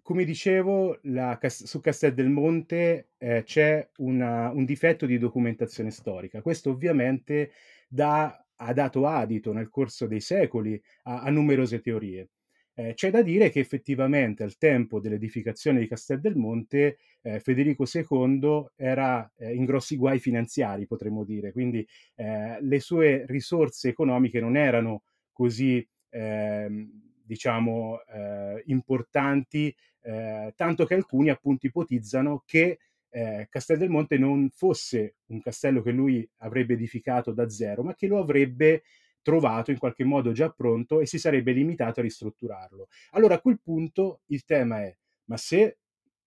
come 0.00 0.24
dicevo, 0.24 1.00
la, 1.04 1.40
su 1.48 1.80
Castel 1.80 2.14
del 2.14 2.28
Monte 2.28 3.14
eh, 3.18 3.42
c'è 3.42 3.90
una, 3.96 4.50
un 4.50 4.64
difetto 4.64 5.06
di 5.06 5.18
documentazione 5.18 5.90
storica. 5.90 6.40
Questo 6.40 6.70
ovviamente 6.70 7.50
dà 7.88 8.43
ha 8.56 8.72
dato 8.72 9.06
adito 9.06 9.52
nel 9.52 9.68
corso 9.68 10.06
dei 10.06 10.20
secoli 10.20 10.80
a, 11.04 11.22
a 11.22 11.30
numerose 11.30 11.80
teorie. 11.80 12.28
Eh, 12.76 12.94
c'è 12.94 13.10
da 13.10 13.22
dire 13.22 13.50
che 13.50 13.60
effettivamente 13.60 14.42
al 14.42 14.56
tempo 14.56 14.98
dell'edificazione 14.98 15.78
di 15.78 15.86
Castel 15.86 16.20
del 16.20 16.34
Monte 16.34 16.98
eh, 17.22 17.38
Federico 17.38 17.84
II 17.90 18.66
era 18.74 19.30
eh, 19.36 19.54
in 19.54 19.64
grossi 19.64 19.96
guai 19.96 20.18
finanziari, 20.18 20.86
potremmo 20.86 21.24
dire, 21.24 21.52
quindi 21.52 21.86
eh, 22.16 22.58
le 22.60 22.80
sue 22.80 23.24
risorse 23.26 23.88
economiche 23.88 24.40
non 24.40 24.56
erano 24.56 25.02
così, 25.30 25.86
ehm, 26.10 26.90
diciamo, 27.24 28.00
eh, 28.12 28.62
importanti, 28.66 29.74
eh, 30.02 30.52
tanto 30.56 30.84
che 30.84 30.94
alcuni 30.94 31.30
appunto 31.30 31.66
ipotizzano 31.66 32.42
che 32.44 32.78
eh, 33.14 33.46
Castel 33.48 33.78
del 33.78 33.90
Monte 33.90 34.18
non 34.18 34.50
fosse 34.50 35.18
un 35.26 35.40
castello 35.40 35.82
che 35.82 35.92
lui 35.92 36.28
avrebbe 36.38 36.74
edificato 36.74 37.30
da 37.30 37.48
zero, 37.48 37.84
ma 37.84 37.94
che 37.94 38.08
lo 38.08 38.18
avrebbe 38.18 38.82
trovato 39.22 39.70
in 39.70 39.78
qualche 39.78 40.02
modo 40.02 40.32
già 40.32 40.50
pronto 40.50 41.00
e 41.00 41.06
si 41.06 41.18
sarebbe 41.18 41.52
limitato 41.52 42.00
a 42.00 42.02
ristrutturarlo. 42.02 42.88
Allora 43.12 43.36
a 43.36 43.40
quel 43.40 43.60
punto 43.62 44.22
il 44.26 44.44
tema 44.44 44.82
è, 44.82 44.94
ma 45.26 45.36
se 45.36 45.78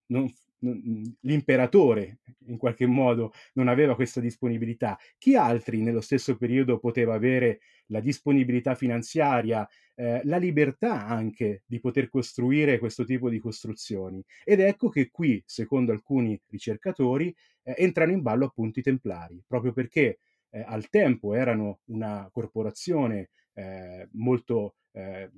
non, 0.06 0.32
l'imperatore 0.60 2.18
in 2.46 2.56
qualche 2.56 2.86
modo 2.86 3.32
non 3.54 3.68
aveva 3.68 3.94
questa 3.94 4.20
disponibilità, 4.20 4.98
chi 5.18 5.36
altri 5.36 5.82
nello 5.82 6.00
stesso 6.00 6.36
periodo 6.36 6.78
poteva 6.78 7.14
avere 7.14 7.60
la 7.86 8.00
disponibilità 8.00 8.74
finanziaria, 8.74 9.66
eh, 9.94 10.20
la 10.24 10.36
libertà 10.36 11.06
anche 11.06 11.62
di 11.66 11.80
poter 11.80 12.08
costruire 12.08 12.78
questo 12.78 13.04
tipo 13.04 13.28
di 13.28 13.38
costruzioni? 13.38 14.22
Ed 14.44 14.60
ecco 14.60 14.88
che 14.88 15.10
qui, 15.10 15.42
secondo 15.46 15.92
alcuni 15.92 16.40
ricercatori, 16.48 17.34
eh, 17.62 17.74
entrano 17.78 18.12
in 18.12 18.22
ballo 18.22 18.46
appunto 18.46 18.78
i 18.78 18.82
templari, 18.82 19.42
proprio 19.46 19.72
perché 19.72 20.18
eh, 20.50 20.64
al 20.66 20.88
tempo 20.88 21.34
erano 21.34 21.80
una 21.86 22.28
corporazione 22.32 23.30
eh, 23.54 24.08
molto, 24.12 24.76
eh, 24.98 25.30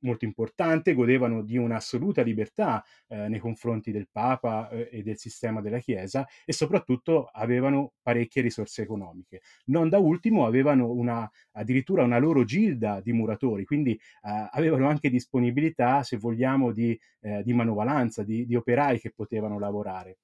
molto 0.00 0.24
importante, 0.24 0.94
godevano 0.94 1.42
di 1.42 1.58
un'assoluta 1.58 2.22
libertà 2.22 2.82
eh, 3.08 3.28
nei 3.28 3.38
confronti 3.38 3.92
del 3.92 4.08
Papa 4.10 4.70
eh, 4.70 4.88
e 4.90 5.02
del 5.02 5.18
sistema 5.18 5.60
della 5.60 5.78
Chiesa 5.78 6.26
e 6.44 6.52
soprattutto 6.54 7.28
avevano 7.30 7.92
parecchie 8.00 8.40
risorse 8.40 8.82
economiche. 8.82 9.42
Non 9.66 9.90
da 9.90 9.98
ultimo 9.98 10.46
avevano 10.46 10.90
una, 10.90 11.30
addirittura 11.52 12.02
una 12.02 12.18
loro 12.18 12.44
gilda 12.44 13.00
di 13.02 13.12
muratori, 13.12 13.64
quindi 13.64 13.92
eh, 13.92 14.48
avevano 14.50 14.88
anche 14.88 15.10
disponibilità, 15.10 16.02
se 16.02 16.16
vogliamo, 16.16 16.72
di, 16.72 16.98
eh, 17.20 17.42
di 17.42 17.52
manovalanza, 17.52 18.22
di, 18.22 18.46
di, 18.46 18.54
operai 18.54 18.98
che 19.00 19.12
potevano 19.14 19.58
lavorare. 19.58 20.18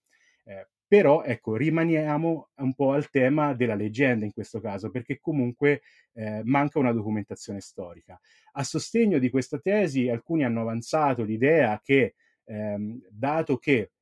Però 0.90 1.22
ecco, 1.22 1.54
rimaniamo 1.54 2.48
un 2.56 2.74
po' 2.74 2.90
al 2.90 3.10
tema 3.10 3.54
della 3.54 3.76
leggenda 3.76 4.24
in 4.24 4.32
questo 4.32 4.58
caso, 4.60 4.90
perché 4.90 5.20
comunque 5.20 5.82
eh, 6.14 6.40
manca 6.42 6.80
una 6.80 6.90
documentazione 6.90 7.60
storica. 7.60 8.20
A 8.54 8.64
sostegno 8.64 9.20
di 9.20 9.30
questa 9.30 9.60
tesi 9.60 10.08
alcuni 10.08 10.42
hanno 10.42 10.62
avanzato 10.62 11.22
l'idea 11.22 11.80
che, 11.80 12.16
ehm, 12.44 13.06
dato 13.08 13.56
che 13.58 13.92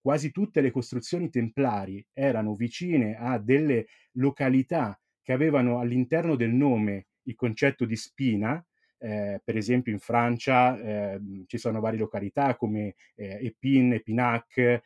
quasi 0.00 0.30
tutte 0.30 0.62
le 0.62 0.70
costruzioni 0.70 1.28
templari 1.28 2.02
erano 2.14 2.54
vicine 2.54 3.14
a 3.18 3.36
delle 3.38 3.86
località 4.12 4.98
che 5.20 5.34
avevano 5.34 5.80
all'interno 5.80 6.34
del 6.34 6.52
nome 6.52 7.08
il 7.24 7.34
concetto 7.34 7.84
di 7.84 7.94
spina, 7.94 8.64
eh, 8.98 9.40
per 9.42 9.56
esempio 9.56 9.92
in 9.92 9.98
Francia 9.98 10.78
eh, 10.78 11.20
ci 11.46 11.58
sono 11.58 11.80
varie 11.80 11.98
località 11.98 12.56
come 12.56 12.94
eh, 13.14 13.38
Epin, 13.42 13.92
Epinac, 13.92 14.58
eh, 14.58 14.82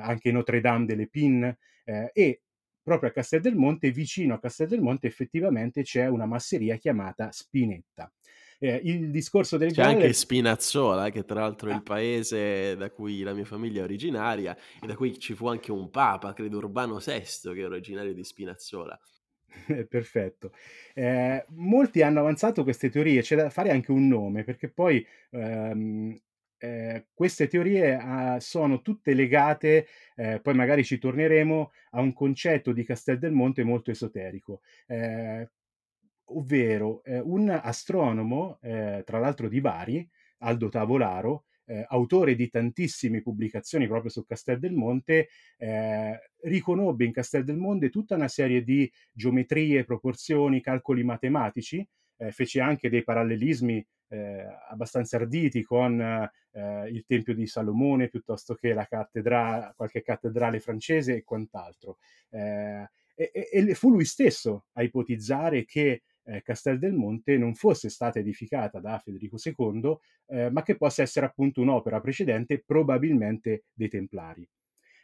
anche 0.00 0.32
Notre 0.32 0.60
Dame 0.60 0.86
de 0.86 0.94
l'Epin 0.94 1.56
eh, 1.84 2.10
e 2.12 2.40
proprio 2.82 3.08
a 3.08 3.12
Castel 3.12 3.40
del 3.40 3.56
Monte, 3.56 3.90
vicino 3.90 4.34
a 4.34 4.38
Castel 4.38 4.68
del 4.68 4.82
Monte 4.82 5.06
effettivamente 5.06 5.82
c'è 5.82 6.06
una 6.06 6.26
masseria 6.26 6.76
chiamata 6.76 7.30
Spinetta. 7.32 8.12
Eh, 8.58 8.80
il 8.84 9.10
discorso 9.10 9.56
del 9.56 9.72
C'è 9.72 9.82
Galle... 9.82 9.94
anche 9.94 10.12
Spinazzola, 10.12 11.10
che 11.10 11.24
tra 11.24 11.40
l'altro 11.40 11.68
è 11.68 11.72
il 11.72 11.78
ah. 11.78 11.82
paese 11.82 12.76
da 12.76 12.90
cui 12.90 13.22
la 13.22 13.34
mia 13.34 13.44
famiglia 13.44 13.80
è 13.80 13.84
originaria 13.84 14.56
e 14.80 14.86
da 14.86 14.94
cui 14.94 15.18
ci 15.18 15.34
fu 15.34 15.48
anche 15.48 15.72
un 15.72 15.90
papa, 15.90 16.32
credo 16.32 16.58
Urbano 16.58 16.98
VI, 16.98 17.52
che 17.52 17.60
è 17.60 17.66
originario 17.66 18.14
di 18.14 18.24
Spinazzola. 18.24 18.98
Perfetto. 19.88 20.52
Eh, 20.94 21.44
molti 21.50 22.02
hanno 22.02 22.20
avanzato 22.20 22.62
queste 22.64 22.90
teorie, 22.90 23.22
c'è 23.22 23.36
da 23.36 23.50
fare 23.50 23.70
anche 23.70 23.92
un 23.92 24.08
nome, 24.08 24.44
perché 24.44 24.68
poi 24.68 25.04
ehm, 25.30 26.18
eh, 26.58 27.06
queste 27.12 27.46
teorie 27.46 27.94
ah, 27.94 28.40
sono 28.40 28.82
tutte 28.82 29.14
legate, 29.14 29.86
eh, 30.16 30.40
poi 30.40 30.54
magari 30.54 30.84
ci 30.84 30.98
torneremo, 30.98 31.72
a 31.90 32.00
un 32.00 32.12
concetto 32.12 32.72
di 32.72 32.84
Castel 32.84 33.18
del 33.18 33.32
Monte 33.32 33.62
molto 33.64 33.90
esoterico. 33.90 34.60
Eh, 34.86 35.48
ovvero 36.28 37.02
eh, 37.04 37.18
un 37.20 37.50
astronomo, 37.50 38.58
eh, 38.62 39.02
tra 39.04 39.18
l'altro 39.18 39.48
di 39.48 39.60
Bari, 39.60 40.08
Aldo 40.38 40.68
Tavolaro, 40.68 41.44
eh, 41.66 41.84
autore 41.88 42.34
di 42.34 42.48
tantissime 42.48 43.22
pubblicazioni 43.22 43.86
proprio 43.86 44.10
su 44.10 44.24
Castel 44.24 44.58
del 44.58 44.72
Monte, 44.72 45.28
eh, 45.58 46.30
riconobbe 46.42 47.04
in 47.04 47.12
Castel 47.12 47.44
del 47.44 47.56
Monte 47.56 47.90
tutta 47.90 48.14
una 48.14 48.28
serie 48.28 48.62
di 48.62 48.90
geometrie, 49.12 49.84
proporzioni, 49.84 50.60
calcoli 50.60 51.04
matematici, 51.04 51.86
eh, 52.16 52.32
fece 52.32 52.60
anche 52.60 52.88
dei 52.88 53.02
parallelismi 53.02 53.84
eh, 54.08 54.46
abbastanza 54.68 55.16
arditi 55.16 55.62
con 55.62 56.00
eh, 56.00 56.88
il 56.88 57.04
Tempio 57.06 57.34
di 57.34 57.46
Salomone 57.46 58.08
piuttosto 58.08 58.54
che 58.54 58.72
la 58.72 58.86
cattedrale, 58.86 59.72
qualche 59.76 60.02
cattedrale 60.02 60.60
francese 60.60 61.16
e 61.16 61.24
quant'altro. 61.24 61.98
Eh, 62.30 62.88
e, 63.16 63.30
e, 63.52 63.74
fu 63.74 63.90
lui 63.90 64.04
stesso 64.04 64.66
a 64.72 64.82
ipotizzare 64.82 65.64
che 65.64 66.02
eh, 66.24 66.42
Castel 66.42 66.78
del 66.78 66.92
Monte 66.92 67.36
non 67.36 67.54
fosse 67.54 67.88
stata 67.88 68.18
edificata 68.18 68.80
da 68.80 68.98
Federico 68.98 69.36
II, 69.42 69.96
eh, 70.26 70.50
ma 70.50 70.62
che 70.62 70.76
possa 70.76 71.02
essere 71.02 71.26
appunto 71.26 71.60
un'opera 71.60 72.00
precedente, 72.00 72.62
probabilmente 72.64 73.64
dei 73.72 73.88
Templari. 73.88 74.48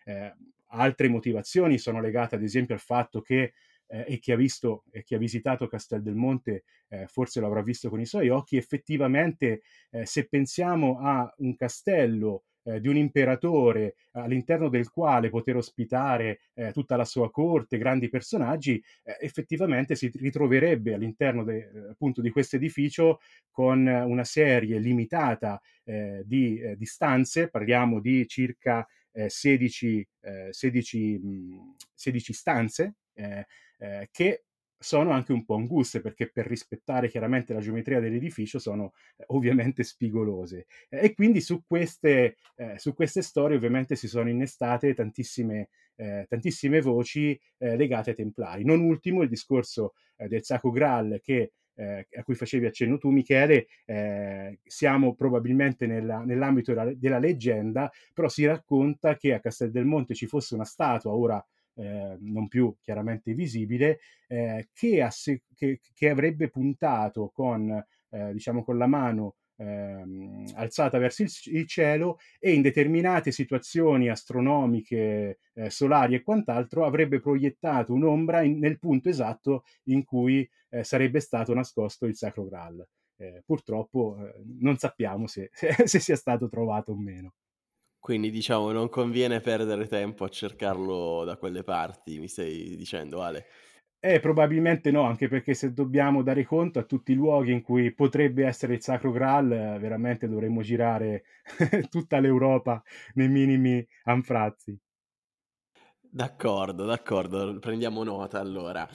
Eh, 0.05 0.35
altre 0.73 1.09
motivazioni 1.09 1.79
sono 1.79 2.01
legate 2.01 2.37
ad 2.37 2.43
esempio 2.43 2.75
al 2.75 2.81
fatto 2.81 3.21
che 3.21 3.53
eh, 3.91 4.05
e 4.07 4.19
chi 4.19 4.33
ha 4.33 4.37
visto 4.37 4.85
e 4.91 5.03
chi 5.03 5.15
ha 5.15 5.19
visitato 5.19 5.67
Castel 5.67 6.03
del 6.03 6.15
Monte 6.15 6.65
eh, 6.89 7.07
forse 7.07 7.41
lo 7.41 7.47
avrà 7.47 7.63
visto 7.63 7.89
con 7.89 8.01
i 8.01 8.07
suoi 8.07 8.29
occhi, 8.29 8.57
effettivamente 8.57 9.63
eh, 9.91 10.07
se 10.07 10.29
pensiamo 10.29 10.99
a 11.01 11.33
un 11.39 11.57
castello 11.57 12.45
eh, 12.63 12.81
di 12.81 12.89
un 12.89 12.97
imperatore 12.97 13.95
all'interno 14.13 14.69
del 14.69 14.91
quale 14.91 15.31
poter 15.31 15.57
ospitare 15.57 16.41
eh, 16.55 16.73
tutta 16.73 16.97
la 16.97 17.05
sua 17.05 17.31
corte, 17.31 17.79
grandi 17.79 18.09
personaggi, 18.09 18.83
eh, 19.03 19.17
effettivamente 19.21 19.95
si 19.95 20.11
ritroverebbe 20.15 20.95
all'interno 20.95 21.43
de, 21.45 21.71
appunto 21.91 22.21
di 22.21 22.31
questo 22.31 22.57
edificio 22.57 23.21
con 23.51 23.87
una 23.87 24.25
serie 24.25 24.79
limitata 24.79 25.61
eh, 25.85 26.23
di, 26.25 26.61
di, 26.77 26.85
stanze, 26.85 27.49
parliamo 27.49 28.01
di 28.01 28.27
circa 28.27 28.87
16, 29.13 30.07
16, 30.51 31.19
mh, 31.19 31.75
16 31.95 32.33
stanze 32.33 32.95
che 34.11 34.45
sono 34.83 35.11
anche 35.11 35.33
un 35.33 35.45
po' 35.45 35.57
anguste 35.57 36.01
perché 36.01 36.31
per 36.31 36.47
rispettare 36.47 37.11
chiaramente 37.11 37.53
la 37.53 37.61
geometria 37.61 38.01
dell'edificio 38.01 38.59
sono 38.59 38.95
eh, 39.17 39.25
ovviamente 39.29 39.85
spigolose. 39.85 40.67
E 40.89 41.13
quindi 41.13 41.43
su 41.43 41.63
queste, 41.67 42.37
eh, 42.57 42.79
su 42.79 42.95
queste 42.95 43.21
storie 43.21 43.59
ovviamente 43.59 43.95
si 43.95 44.09
sono 44.09 44.31
innestate 44.31 44.95
tantissime, 44.95 45.69
eh, 45.97 46.25
tantissime 46.27 46.81
voci 46.81 47.39
eh, 47.59 47.77
legate 47.77 48.11
ai 48.11 48.17
templari. 48.17 48.65
Non 48.65 48.81
ultimo 48.81 49.23
il 49.23 49.29
discorso 49.29 49.93
eh, 50.17 50.29
del 50.29 50.45
Sacro 50.45 50.71
Graal 50.71 51.21
che 51.23 51.53
eh, 51.75 52.07
a 52.19 52.23
cui 52.25 52.35
facevi 52.35 52.67
accenno 52.67 52.99
tu 52.99 53.09
Michele, 53.11 53.67
eh, 53.87 54.59
siamo 54.65 55.15
probabilmente 55.15 55.87
nella, 55.87 56.19
nell'ambito 56.25 56.73
della, 56.75 56.93
della, 56.95 57.19
leggenda, 57.19 57.91
però 58.13 58.29
si 58.29 58.45
racconta 58.45 59.17
che 59.17 59.33
a 59.33 59.41
Castel 59.41 59.71
del 59.71 59.87
Monte 59.87 60.15
ci 60.15 60.27
fosse 60.27 60.55
una 60.55 60.65
statua, 60.65 61.13
ora 61.13 61.43
eh, 61.81 62.17
non 62.21 62.49
più 62.49 62.77
chiaramente 62.81 63.33
visibile, 63.33 64.01
eh, 64.29 64.69
che, 64.73 65.03
asse- 65.03 65.43
che, 65.55 65.81
che, 65.95 66.09
avrebbe 66.11 66.51
puntato 66.51 67.31
con, 67.35 67.71
eh, 68.11 68.33
diciamo, 68.33 68.63
con 68.63 68.77
la 68.77 68.87
mano 68.87 69.37
ehm, 69.57 70.53
alzata 70.55 70.99
verso 70.99 71.23
il, 71.23 71.31
il, 71.47 71.67
cielo 71.67 72.19
e 72.39 72.53
in 72.53 72.63
determinate 72.63 73.33
situazioni 73.33 74.09
astronomiche, 74.11 75.39
eh, 75.55 75.71
solari 75.71 76.15
e 76.15 76.23
quant'altro 76.23 76.85
avrebbe 76.85 77.21
proiettato 77.21 77.95
un'ombra 77.95 78.43
in, 78.43 78.59
nel 78.59 78.79
punto 78.79 79.09
esatto 79.09 79.65
in 79.85 80.05
cui 80.05 80.49
eh, 80.71 80.85
sarebbe 80.85 81.21
stato 81.21 81.55
nascosto 81.55 82.07
il 82.07 82.17
Sacro 82.17 82.45
Graal. 82.45 82.87
Eh, 83.17 83.43
purtroppo 83.45 84.17
non 84.59 84.79
sappiamo 84.79 85.27
se, 85.27 85.51
se 85.85 85.99
sia 85.99 86.17
stato 86.17 86.49
trovato 86.49 86.93
o 86.93 86.97
meno. 86.97 87.33
Quindi 88.01 88.31
diciamo 88.31 88.73
non 88.73 88.89
conviene 88.89 89.41
perdere 89.41 89.87
tempo 89.87 90.25
a 90.25 90.29
cercarlo 90.29 91.23
da 91.25 91.37
quelle 91.37 91.63
parti, 91.63 92.19
mi 92.19 92.27
stai 92.29 92.75
dicendo 92.75 93.23
Ale? 93.23 93.47
Eh, 94.03 94.19
probabilmente 94.21 94.91
no, 94.91 95.03
anche 95.03 95.29
perché 95.29 95.53
se 95.55 95.73
dobbiamo 95.75 96.23
dare 96.23 96.45
conto 96.45 96.79
a 96.79 96.85
tutti 96.85 97.13
i 97.13 97.15
luoghi 97.15 97.53
in 97.53 97.63
cui 97.63 97.93
potrebbe 97.95 98.47
essere 98.47 98.75
il 98.75 98.83
Sacro 98.83 99.11
Graal, 99.11 99.49
veramente 99.79 100.27
dovremmo 100.29 100.63
girare 100.63 101.25
tutta 101.91 102.19
l'Europa 102.19 102.83
nei 103.15 103.29
minimi 103.29 103.87
anfrazzi. 104.05 104.79
D'accordo, 106.13 106.87
d'accordo, 106.87 107.59
prendiamo 107.61 108.03
nota 108.03 108.41
allora. 108.41 108.89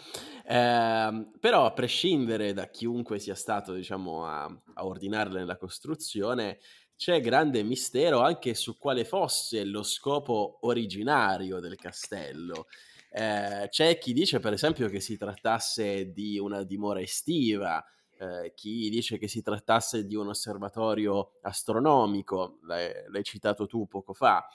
Eh, 0.46 1.30
però 1.40 1.66
a 1.66 1.72
prescindere 1.72 2.52
da 2.52 2.68
chiunque 2.70 3.20
sia 3.20 3.36
stato, 3.36 3.74
diciamo, 3.74 4.26
a, 4.26 4.44
a 4.74 4.86
ordinarle 4.86 5.40
nella 5.40 5.56
costruzione, 5.56 6.60
c'è 6.96 7.20
grande 7.22 7.64
mistero 7.64 8.22
anche 8.22 8.54
su 8.54 8.78
quale 8.78 9.06
fosse 9.06 9.64
lo 9.66 9.84
scopo 9.84 10.60
originario 10.62 11.60
del 11.60 11.76
castello. 11.76 12.68
Eh, 13.12 13.68
c'è 13.70 13.98
chi 13.98 14.14
dice, 14.14 14.40
per 14.40 14.54
esempio, 14.54 14.90
che 14.90 15.00
si 15.00 15.18
trattasse 15.18 16.12
di 16.12 16.38
una 16.38 16.64
dimora 16.64 17.02
estiva, 17.02 17.84
eh, 18.18 18.54
chi 18.56 18.90
dice 18.90 19.18
che 19.18 19.28
si 19.28 19.42
trattasse 19.42 20.06
di 20.06 20.16
un 20.16 20.30
osservatorio 20.30 21.34
astronomico, 21.42 22.60
l'hai, 22.64 22.92
l'hai 23.10 23.24
citato 23.24 23.68
tu 23.68 23.88
poco 23.88 24.14
fa. 24.14 24.46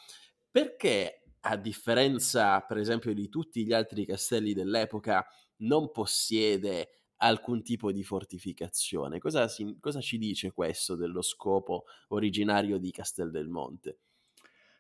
Perché, 0.51 1.23
a 1.41 1.57
differenza, 1.57 2.61
per 2.61 2.79
esempio, 2.79 3.15
di 3.15 3.29
tutti 3.29 3.65
gli 3.65 3.73
altri 3.73 4.05
castelli 4.05 4.53
dell'epoca, 4.53 5.27
non 5.59 5.91
possiede 5.91 7.00
alcun 7.23 7.63
tipo 7.63 7.93
di 7.93 8.03
fortificazione. 8.03 9.19
Cosa, 9.19 9.49
si, 9.49 9.77
cosa 9.81 10.01
ci 10.01 10.19
dice 10.19 10.53
questo 10.53 10.95
dello 10.95 11.23
scopo 11.23 11.85
originario 12.09 12.79
di 12.79 12.91
Castel 12.91 13.31
del 13.31 13.49
Monte? 13.49 13.99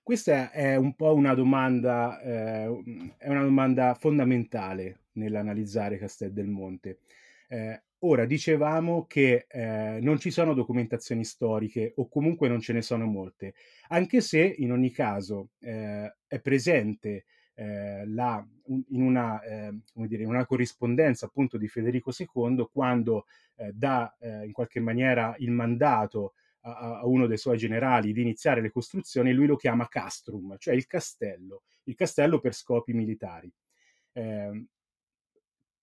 Questa 0.02 0.50
è 0.50 0.76
un 0.76 0.94
po' 0.94 1.14
una 1.14 1.34
domanda, 1.34 2.20
eh, 2.20 3.14
è 3.18 3.28
una 3.28 3.42
domanda 3.42 3.94
fondamentale 3.94 5.02
nell'analizzare 5.12 5.98
Castel 5.98 6.32
del 6.32 6.48
Monte. 6.48 7.00
Eh, 7.48 7.82
ora, 8.00 8.24
dicevamo 8.24 9.06
che 9.06 9.46
eh, 9.48 9.98
non 10.00 10.18
ci 10.18 10.30
sono 10.30 10.54
documentazioni 10.54 11.24
storiche 11.24 11.92
o 11.96 12.08
comunque 12.08 12.48
non 12.48 12.60
ce 12.60 12.72
ne 12.72 12.82
sono 12.82 13.06
molte, 13.06 13.54
anche 13.88 14.20
se 14.20 14.40
in 14.40 14.72
ogni 14.72 14.90
caso 14.90 15.50
eh, 15.60 16.12
è 16.26 16.40
presente 16.40 17.26
eh, 17.60 18.06
la, 18.06 18.42
in, 18.68 19.02
una, 19.02 19.42
eh, 19.42 19.70
dire, 19.92 20.24
una, 20.24 20.46
corrispondenza 20.46 21.26
appunto 21.26 21.58
di 21.58 21.68
Federico 21.68 22.10
II 22.16 22.66
quando 22.72 23.26
eh, 23.56 23.70
dà 23.74 24.16
eh, 24.18 24.46
in 24.46 24.52
qualche 24.52 24.80
maniera 24.80 25.34
il 25.40 25.50
mandato 25.50 26.32
a, 26.60 27.00
a, 27.00 27.06
uno 27.06 27.26
dei 27.26 27.36
suoi 27.36 27.58
generali 27.58 28.14
di 28.14 28.22
iniziare 28.22 28.62
le 28.62 28.70
costruzioni, 28.70 29.32
lui 29.32 29.46
lo 29.46 29.56
chiama 29.56 29.88
castrum, 29.88 30.56
cioè 30.56 30.74
il 30.74 30.86
castello, 30.86 31.64
il 31.84 31.94
castello 31.94 32.40
per 32.40 32.54
scopi 32.54 32.94
militari. 32.94 33.52
Eh, 34.12 34.64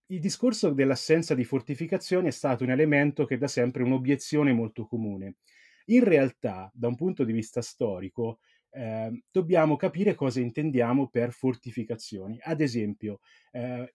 il 0.08 0.20
discorso 0.20 0.72
dell'assenza 0.72 1.36
di 1.36 1.44
fortificazioni 1.44 2.30
è 2.30 2.32
stato 2.32 2.64
un 2.64 2.72
elemento 2.72 3.26
che 3.26 3.38
da 3.38 3.48
sempre 3.48 3.84
un'obiezione 3.84 4.52
molto 4.52 4.88
comune. 4.88 5.36
In 5.90 6.04
realtà, 6.04 6.72
da 6.74 6.88
un 6.88 6.96
punto 6.96 7.24
di 7.24 7.34
vista 7.34 7.62
storico, 7.62 8.40
eh, 8.72 9.24
dobbiamo 9.32 9.76
capire 9.76 10.16
cosa 10.16 10.40
intendiamo 10.40 11.10
per 11.10 11.32
fortificazioni. 11.32 12.38
Ad 12.42 12.62
esempio, 12.62 13.20
eh, 13.52 13.94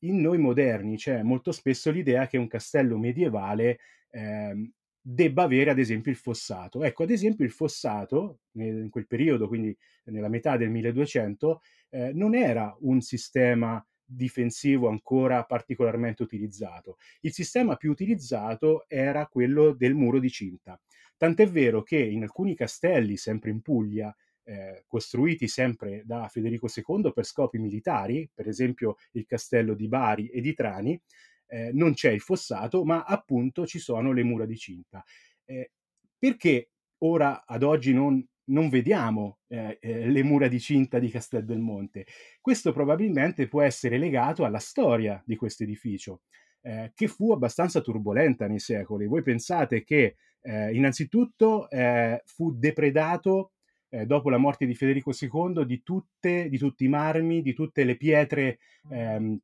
in 0.00 0.20
noi 0.20 0.38
moderni 0.38 0.96
c'è 0.96 1.22
molto 1.22 1.52
spesso 1.52 1.90
l'idea 1.90 2.26
che 2.26 2.36
un 2.36 2.48
castello 2.48 2.98
medievale 2.98 3.78
eh, 4.10 4.70
debba 5.00 5.44
avere 5.44 5.70
ad 5.70 5.78
esempio 5.78 6.10
il 6.10 6.16
fossato. 6.16 6.82
Ecco, 6.82 7.04
ad 7.04 7.10
esempio 7.10 7.44
il 7.44 7.52
fossato, 7.52 8.40
in 8.54 8.88
quel 8.90 9.06
periodo, 9.06 9.46
quindi 9.46 9.76
nella 10.06 10.28
metà 10.28 10.56
del 10.56 10.70
1200, 10.70 11.60
eh, 11.90 12.12
non 12.12 12.34
era 12.34 12.76
un 12.80 13.00
sistema 13.00 13.84
difensivo 14.04 14.88
ancora 14.88 15.44
particolarmente 15.44 16.22
utilizzato. 16.22 16.96
Il 17.20 17.32
sistema 17.32 17.76
più 17.76 17.90
utilizzato 17.90 18.84
era 18.88 19.26
quello 19.26 19.72
del 19.72 19.94
muro 19.94 20.18
di 20.18 20.30
cinta. 20.30 20.80
Tant'è 21.16 21.48
vero 21.48 21.82
che 21.82 21.98
in 21.98 22.22
alcuni 22.22 22.54
castelli, 22.54 23.16
sempre 23.16 23.50
in 23.50 23.62
Puglia, 23.62 24.14
eh, 24.44 24.84
costruiti 24.86 25.48
sempre 25.48 26.02
da 26.04 26.28
Federico 26.28 26.68
II 26.72 27.12
per 27.12 27.24
scopi 27.24 27.58
militari, 27.58 28.30
per 28.32 28.46
esempio 28.46 28.96
il 29.12 29.26
castello 29.26 29.74
di 29.74 29.88
Bari 29.88 30.28
e 30.28 30.40
di 30.40 30.54
Trani, 30.54 31.00
eh, 31.48 31.70
non 31.72 31.94
c'è 31.94 32.10
il 32.10 32.20
fossato, 32.20 32.84
ma 32.84 33.04
appunto 33.04 33.66
ci 33.66 33.78
sono 33.78 34.12
le 34.12 34.22
mura 34.22 34.46
di 34.46 34.56
cinta. 34.56 35.04
Eh, 35.44 35.72
perché 36.18 36.70
ora 36.98 37.44
ad 37.44 37.62
oggi 37.62 37.92
non, 37.92 38.24
non 38.44 38.68
vediamo 38.68 39.38
eh, 39.48 39.78
eh, 39.80 40.08
le 40.08 40.22
mura 40.22 40.48
di 40.48 40.60
cinta 40.60 40.98
di 40.98 41.08
Castel 41.08 41.44
del 41.44 41.58
Monte? 41.58 42.06
Questo 42.40 42.72
probabilmente 42.72 43.48
può 43.48 43.62
essere 43.62 43.98
legato 43.98 44.44
alla 44.44 44.58
storia 44.58 45.22
di 45.24 45.36
questo 45.36 45.62
edificio. 45.64 46.22
Eh, 46.60 46.90
che 46.96 47.06
fu 47.06 47.30
abbastanza 47.30 47.80
turbolenta 47.80 48.48
nei 48.48 48.58
secoli. 48.58 49.06
Voi 49.06 49.22
pensate 49.22 49.84
che 49.84 50.16
eh, 50.46 50.72
innanzitutto 50.74 51.68
eh, 51.70 52.22
fu 52.24 52.52
depredato 52.56 53.50
eh, 53.88 54.06
dopo 54.06 54.30
la 54.30 54.36
morte 54.36 54.64
di 54.66 54.74
Federico 54.74 55.12
II 55.18 55.64
di, 55.66 55.82
tutte, 55.82 56.48
di 56.48 56.58
tutti 56.58 56.84
i 56.84 56.88
marmi, 56.88 57.42
di 57.42 57.52
tutte 57.52 57.84
le 57.84 57.96
pietre, 57.96 58.58
ehm, 58.90 59.38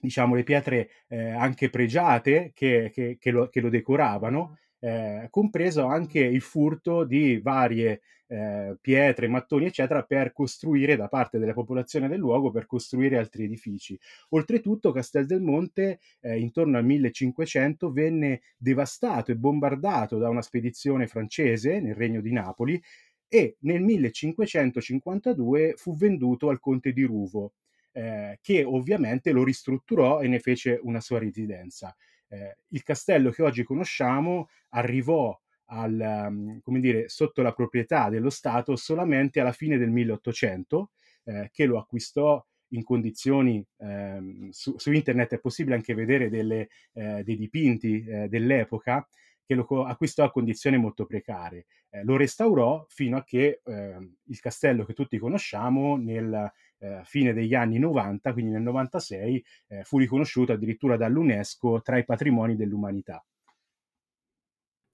diciamo 0.00 0.34
le 0.34 0.44
pietre 0.44 0.90
eh, 1.08 1.30
anche 1.30 1.68
pregiate 1.68 2.52
che, 2.54 2.90
che, 2.92 3.16
che, 3.18 3.30
lo, 3.30 3.48
che 3.48 3.60
lo, 3.60 3.68
decoravano, 3.68 4.58
eh, 4.86 5.26
compreso 5.30 5.86
anche 5.86 6.20
il 6.20 6.40
furto 6.40 7.02
di 7.02 7.40
varie 7.40 8.02
eh, 8.28 8.76
pietre, 8.80 9.26
mattoni, 9.26 9.66
eccetera, 9.66 10.04
per 10.04 10.32
costruire 10.32 10.94
da 10.94 11.08
parte 11.08 11.38
della 11.38 11.54
popolazione 11.54 12.06
del 12.06 12.20
luogo 12.20 12.52
per 12.52 12.66
costruire 12.66 13.18
altri 13.18 13.44
edifici. 13.44 13.98
Oltretutto, 14.30 14.92
Castel 14.92 15.26
del 15.26 15.40
Monte, 15.40 15.98
eh, 16.20 16.38
intorno 16.38 16.78
al 16.78 16.84
1500, 16.84 17.90
venne 17.90 18.42
devastato 18.56 19.32
e 19.32 19.36
bombardato 19.36 20.18
da 20.18 20.28
una 20.28 20.42
spedizione 20.42 21.08
francese 21.08 21.80
nel 21.80 21.96
regno 21.96 22.20
di 22.20 22.30
Napoli 22.30 22.80
e 23.26 23.56
nel 23.62 23.82
1552 23.82 25.74
fu 25.76 25.96
venduto 25.96 26.48
al 26.48 26.60
conte 26.60 26.92
di 26.92 27.02
Ruvo, 27.02 27.54
eh, 27.90 28.38
che 28.40 28.62
ovviamente 28.62 29.32
lo 29.32 29.42
ristrutturò 29.42 30.20
e 30.20 30.28
ne 30.28 30.38
fece 30.38 30.78
una 30.80 31.00
sua 31.00 31.18
residenza. 31.18 31.92
Eh, 32.28 32.56
il 32.68 32.82
castello 32.82 33.30
che 33.30 33.42
oggi 33.42 33.62
conosciamo 33.62 34.48
arrivò 34.70 35.38
al, 35.66 36.26
um, 36.28 36.60
come 36.60 36.80
dire, 36.80 37.08
sotto 37.08 37.42
la 37.42 37.52
proprietà 37.52 38.08
dello 38.08 38.30
Stato 38.30 38.76
solamente 38.76 39.40
alla 39.40 39.52
fine 39.52 39.78
del 39.78 39.90
1800, 39.90 40.90
eh, 41.24 41.50
che 41.52 41.64
lo 41.66 41.78
acquistò 41.78 42.44
in 42.70 42.82
condizioni 42.82 43.64
ehm, 43.78 44.48
su, 44.50 44.76
su, 44.76 44.90
internet 44.92 45.34
è 45.34 45.38
possibile 45.38 45.76
anche 45.76 45.94
vedere 45.94 46.28
delle, 46.28 46.68
eh, 46.94 47.22
dei 47.22 47.36
dipinti 47.36 48.04
eh, 48.04 48.28
dell'epoca 48.28 49.06
che 49.46 49.54
lo 49.54 49.84
acquistò 49.84 50.24
a 50.24 50.30
condizioni 50.30 50.76
molto 50.76 51.06
precarie. 51.06 51.66
Eh, 51.90 52.04
lo 52.04 52.16
restaurò 52.16 52.84
fino 52.88 53.16
a 53.16 53.24
che 53.24 53.60
eh, 53.64 54.10
il 54.24 54.40
castello 54.40 54.84
che 54.84 54.92
tutti 54.92 55.18
conosciamo 55.18 55.96
nel 55.96 56.52
eh, 56.78 57.00
fine 57.04 57.32
degli 57.32 57.54
anni 57.54 57.78
90, 57.78 58.32
quindi 58.32 58.50
nel 58.50 58.62
96, 58.62 59.44
eh, 59.68 59.84
fu 59.84 59.98
riconosciuto 59.98 60.52
addirittura 60.52 60.96
dall'UNESCO 60.96 61.80
tra 61.80 61.96
i 61.96 62.04
patrimoni 62.04 62.56
dell'umanità. 62.56 63.24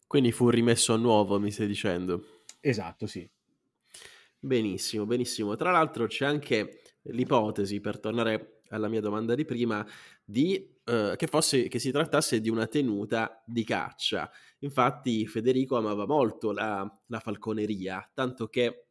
Quindi 0.07 0.31
fu 0.31 0.51
rimesso 0.51 0.93
a 0.93 0.99
nuovo, 0.99 1.41
mi 1.41 1.51
stai 1.51 1.67
dicendo? 1.67 2.43
Esatto, 2.61 3.07
sì. 3.07 3.29
Benissimo, 4.39 5.07
benissimo. 5.07 5.57
Tra 5.57 5.71
l'altro 5.71 6.07
c'è 6.07 6.27
anche 6.27 6.83
l'ipotesi, 7.05 7.81
per 7.81 7.99
tornare 7.99 8.62
alla 8.73 8.89
mia 8.89 9.01
domanda 9.01 9.35
di 9.35 9.45
prima, 9.45 9.87
di 10.25 10.69
eh, 10.85 11.15
che, 11.17 11.27
fosse, 11.27 11.69
che 11.69 11.79
si 11.79 11.91
trattasse 11.91 12.41
di 12.41 12.51
una 12.51 12.67
tenuta 12.67 13.43
di 13.47 13.65
caccia. 13.65 14.31
Infatti 14.61 15.27
Federico 15.27 15.77
amava 15.77 16.07
molto 16.07 16.53
la, 16.53 17.01
la 17.07 17.21
falconeria, 17.21 18.11
tanto 18.13 18.49
che 18.49 18.87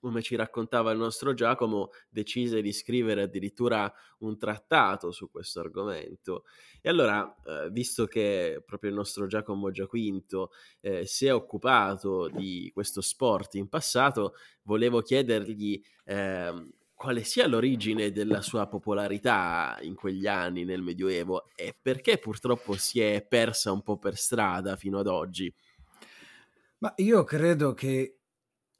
come 0.00 0.22
ci 0.22 0.34
raccontava 0.34 0.90
il 0.92 0.98
nostro 0.98 1.34
Giacomo, 1.34 1.90
decise 2.08 2.62
di 2.62 2.72
scrivere 2.72 3.22
addirittura 3.22 3.92
un 4.20 4.38
trattato 4.38 5.12
su 5.12 5.30
questo 5.30 5.60
argomento. 5.60 6.44
E 6.80 6.88
allora, 6.88 7.36
eh, 7.44 7.68
visto 7.70 8.06
che 8.06 8.62
proprio 8.64 8.90
il 8.90 8.96
nostro 8.96 9.26
Giacomo 9.26 9.70
Giaquinto 9.70 10.52
eh, 10.80 11.04
si 11.04 11.26
è 11.26 11.34
occupato 11.34 12.28
di 12.28 12.70
questo 12.72 13.02
sport 13.02 13.54
in 13.56 13.68
passato, 13.68 14.34
volevo 14.62 15.02
chiedergli 15.02 15.80
eh, 16.04 16.72
quale 17.00 17.24
sia 17.24 17.46
l'origine 17.46 18.12
della 18.12 18.42
sua 18.42 18.66
popolarità 18.66 19.78
in 19.80 19.94
quegli 19.94 20.26
anni 20.26 20.66
nel 20.66 20.82
Medioevo 20.82 21.48
e 21.56 21.74
perché 21.80 22.18
purtroppo 22.18 22.76
si 22.76 23.00
è 23.00 23.24
persa 23.26 23.72
un 23.72 23.82
po' 23.82 23.96
per 23.96 24.18
strada 24.18 24.76
fino 24.76 24.98
ad 24.98 25.06
oggi. 25.06 25.50
Ma 26.80 26.92
io 26.96 27.24
credo 27.24 27.72
che 27.72 28.18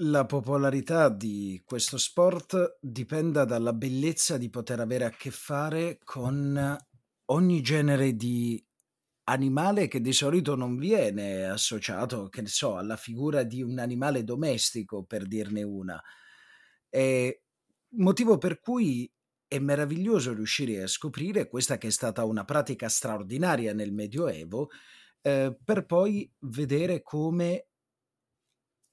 la 0.03 0.27
popolarità 0.27 1.09
di 1.09 1.63
questo 1.65 1.97
sport 1.97 2.77
dipenda 2.79 3.47
dalla 3.47 3.73
bellezza 3.73 4.37
di 4.37 4.51
poter 4.51 4.81
avere 4.81 5.07
a 5.07 5.11
che 5.11 5.31
fare 5.31 5.99
con 6.05 6.77
ogni 7.25 7.63
genere 7.63 8.15
di 8.17 8.63
animale 9.31 9.89
che 9.89 10.03
di 10.03 10.13
solito 10.13 10.55
non 10.57 10.77
viene 10.77 11.47
associato, 11.47 12.29
che 12.29 12.43
ne 12.43 12.49
so, 12.49 12.77
alla 12.77 12.97
figura 12.97 13.45
di 13.45 13.63
un 13.63 13.79
animale 13.79 14.25
domestico, 14.25 15.05
per 15.05 15.27
dirne 15.27 15.63
una. 15.63 15.99
E 16.91 17.45
Motivo 17.93 18.39
per 18.39 18.61
cui 18.61 19.11
è 19.49 19.59
meraviglioso 19.59 20.33
riuscire 20.33 20.83
a 20.83 20.87
scoprire 20.87 21.49
questa 21.49 21.77
che 21.77 21.89
è 21.89 21.91
stata 21.91 22.25
una 22.25 22.45
pratica 22.45 22.89
straordinaria 22.89 23.75
nel 23.75 23.93
Medioevo, 23.93 24.71
eh, 25.23 25.57
per 25.65 25.87
poi 25.87 26.31
vedere 26.41 27.03
come 27.03 27.67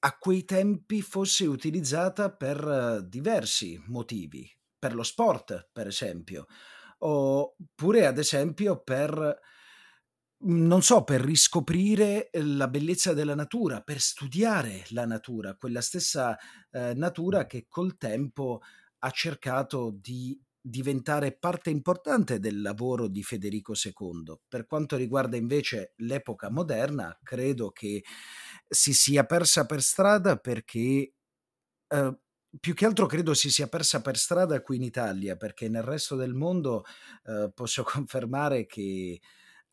a 0.00 0.16
quei 0.16 0.44
tempi 0.44 1.02
fosse 1.02 1.46
utilizzata 1.46 2.30
per 2.32 3.04
diversi 3.06 3.80
motivi, 3.86 4.48
per 4.78 4.94
lo 4.94 5.02
sport, 5.02 5.70
per 5.72 5.88
esempio, 5.88 6.46
oppure 6.98 8.06
ad 8.06 8.18
esempio 8.18 8.80
per 8.82 9.40
non 10.40 10.82
so, 10.82 11.02
per 11.02 11.20
riscoprire 11.20 12.30
la 12.32 12.68
bellezza 12.68 13.12
della 13.12 13.34
natura, 13.34 13.80
per 13.80 13.98
studiare 14.00 14.84
la 14.90 15.04
natura, 15.04 15.56
quella 15.56 15.80
stessa 15.80 16.38
eh, 16.70 16.94
natura 16.94 17.46
che 17.46 17.66
col 17.68 17.96
tempo 17.96 18.60
ha 18.98 19.10
cercato 19.10 19.96
di 20.00 20.40
diventare 20.60 21.36
parte 21.36 21.70
importante 21.70 22.38
del 22.38 22.60
lavoro 22.60 23.08
di 23.08 23.22
Federico 23.22 23.72
II. 23.72 24.38
Per 24.46 24.66
quanto 24.66 24.96
riguarda 24.96 25.36
invece 25.36 25.94
l'epoca 25.96 26.50
moderna, 26.50 27.18
credo 27.22 27.70
che 27.70 28.02
si 28.68 28.92
sia 28.92 29.24
persa 29.24 29.66
per 29.66 29.82
strada 29.82 30.36
perché 30.36 31.14
eh, 31.88 32.18
più 32.60 32.74
che 32.74 32.86
altro 32.86 33.06
credo 33.06 33.34
si 33.34 33.50
sia 33.50 33.68
persa 33.68 34.00
per 34.00 34.16
strada 34.16 34.60
qui 34.62 34.76
in 34.76 34.82
Italia, 34.82 35.36
perché 35.36 35.68
nel 35.68 35.82
resto 35.82 36.16
del 36.16 36.34
mondo 36.34 36.84
eh, 37.24 37.50
posso 37.54 37.82
confermare 37.84 38.66
che 38.66 39.20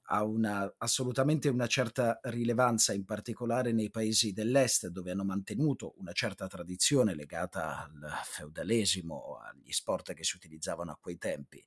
ha 0.08 0.24
una, 0.24 0.74
assolutamente 0.78 1.50
una 1.50 1.68
certa 1.68 2.20
rilevanza, 2.24 2.94
in 2.94 3.06
particolare 3.06 3.72
nei 3.72 3.90
paesi 3.90 4.34
dell'est, 4.34 4.88
dove 4.88 5.12
hanno 5.12 5.24
mantenuto 5.24 5.94
una 5.98 6.12
certa 6.12 6.48
tradizione 6.48 7.16
legata 7.16 7.84
al 7.84 8.12
feudalesimo, 8.24 9.38
agli 9.38 9.72
sport 9.72 10.14
che 10.14 10.24
si 10.24 10.36
utilizzavano 10.36 10.92
a 10.92 10.98
quei 11.02 11.18
tempi. 11.18 11.64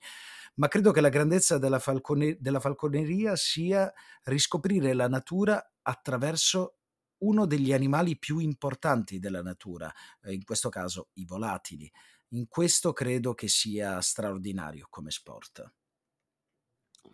Ma 0.57 0.69
credo 0.69 0.91
che 0.93 1.01
la 1.01 1.09
grandezza 1.09 1.59
della, 1.59 1.79
falcone- 1.79 2.37
della 2.41 2.61
falconeria 2.61 3.37
sia 3.37 3.93
riscoprire 4.25 4.93
la 4.93 5.09
natura 5.09 5.73
attraverso 5.83 6.75
uno 7.19 7.47
degli 7.47 7.73
animali 7.73 8.17
più 8.19 8.39
importanti 8.39 9.19
della 9.19 9.43
natura, 9.43 9.93
eh, 10.23 10.33
in 10.33 10.45
questo 10.45 10.69
caso 10.69 11.09
i 11.15 11.25
volatili. 11.25 11.91
In 12.33 12.47
questo 12.47 12.93
credo 12.93 13.35
che 13.35 13.49
sia 13.49 14.01
straordinario 14.01 14.87
come 14.91 15.11
sport. 15.11 15.73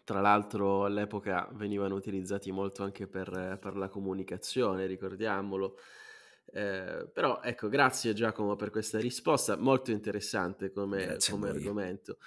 Tra 0.04 0.20
l'altro 0.20 0.84
all'epoca 0.84 1.48
venivano 1.52 1.94
utilizzati 1.94 2.50
molto 2.50 2.82
anche 2.82 3.06
per, 3.06 3.58
per 3.60 3.76
la 3.76 3.88
comunicazione, 3.88 4.86
ricordiamolo. 4.86 5.78
Eh, 6.52 7.08
però 7.12 7.40
ecco, 7.42 7.68
grazie 7.68 8.12
Giacomo 8.12 8.54
per 8.54 8.70
questa 8.70 8.98
risposta, 8.98 9.56
molto 9.56 9.90
interessante 9.90 10.70
come, 10.70 11.16
come 11.28 11.48
argomento. 11.48 12.18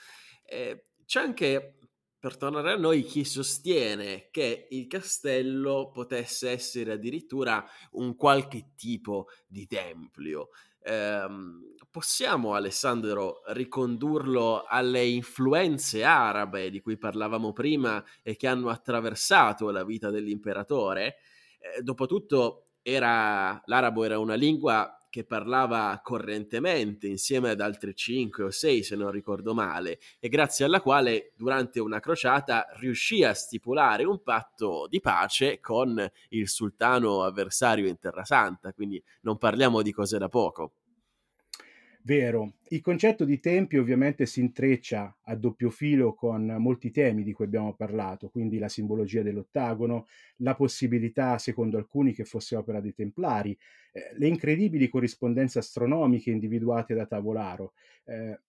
Eh, 0.43 0.87
c'è 1.05 1.21
anche, 1.21 1.77
per 2.19 2.35
tornare 2.35 2.71
a 2.71 2.77
noi, 2.77 3.03
chi 3.03 3.23
sostiene 3.23 4.29
che 4.31 4.67
il 4.71 4.87
castello 4.87 5.91
potesse 5.91 6.49
essere 6.49 6.93
addirittura 6.93 7.63
un 7.91 8.15
qualche 8.15 8.71
tipo 8.75 9.27
di 9.45 9.67
tempio 9.67 10.49
ehm, 10.81 11.75
possiamo, 11.89 12.53
Alessandro, 12.53 13.41
ricondurlo 13.47 14.63
alle 14.67 15.05
influenze 15.05 16.03
arabe 16.03 16.69
di 16.69 16.81
cui 16.81 16.97
parlavamo 16.97 17.53
prima 17.53 18.03
e 18.21 18.35
che 18.35 18.47
hanno 18.47 18.69
attraversato 18.69 19.69
la 19.71 19.83
vita 19.83 20.09
dell'imperatore? 20.09 21.17
Eh, 21.59 21.81
dopotutto, 21.81 22.67
era, 22.81 23.61
l'arabo 23.65 24.03
era 24.03 24.19
una 24.19 24.35
lingua 24.35 25.06
che 25.17 25.23
parlava 25.23 25.99
correntemente 26.03 27.07
insieme 27.07 27.49
ad 27.49 27.59
altre 27.59 27.95
cinque 27.95 28.43
o 28.43 28.51
sei, 28.51 28.83
se 28.83 28.95
non 28.95 29.09
ricordo 29.09 29.55
male, 29.55 29.97
e 30.19 30.29
grazie 30.29 30.63
alla 30.63 30.79
quale 30.79 31.31
durante 31.35 31.79
una 31.79 31.99
crociata 31.99 32.67
riuscì 32.75 33.23
a 33.23 33.33
stipulare 33.33 34.03
un 34.03 34.21
patto 34.21 34.85
di 34.87 35.01
pace 35.01 35.59
con 35.59 36.07
il 36.29 36.47
sultano 36.47 37.23
avversario 37.23 37.87
in 37.87 37.97
Terra 37.97 38.25
Santa, 38.25 38.73
quindi 38.73 39.03
non 39.21 39.39
parliamo 39.39 39.81
di 39.81 39.91
cose 39.91 40.19
da 40.19 40.29
poco. 40.29 40.73
Vero, 42.07 42.53
il 42.69 42.79
concetto 42.79 43.25
di 43.25 43.37
tempio 43.41 43.81
ovviamente 43.81 44.25
si 44.25 44.39
intreccia 44.39 45.17
a 45.23 45.35
doppio 45.35 45.69
filo 45.69 46.13
con 46.13 46.45
molti 46.57 46.89
temi 46.89 47.21
di 47.21 47.33
cui 47.33 47.43
abbiamo 47.43 47.75
parlato, 47.75 48.29
quindi 48.29 48.59
la 48.59 48.69
simbologia 48.69 49.23
dell'ottagono, 49.23 50.07
la 50.37 50.55
possibilità, 50.55 51.37
secondo 51.37 51.75
alcuni, 51.77 52.13
che 52.13 52.23
fosse 52.23 52.55
opera 52.55 52.79
dei 52.79 52.93
Templari, 52.93 53.57
eh, 53.91 54.11
le 54.15 54.27
incredibili 54.27 54.87
corrispondenze 54.87 55.59
astronomiche 55.59 56.31
individuate 56.31 56.93
da 56.93 57.05
Tavolaro. 57.05 57.73
Eh, 58.05 58.39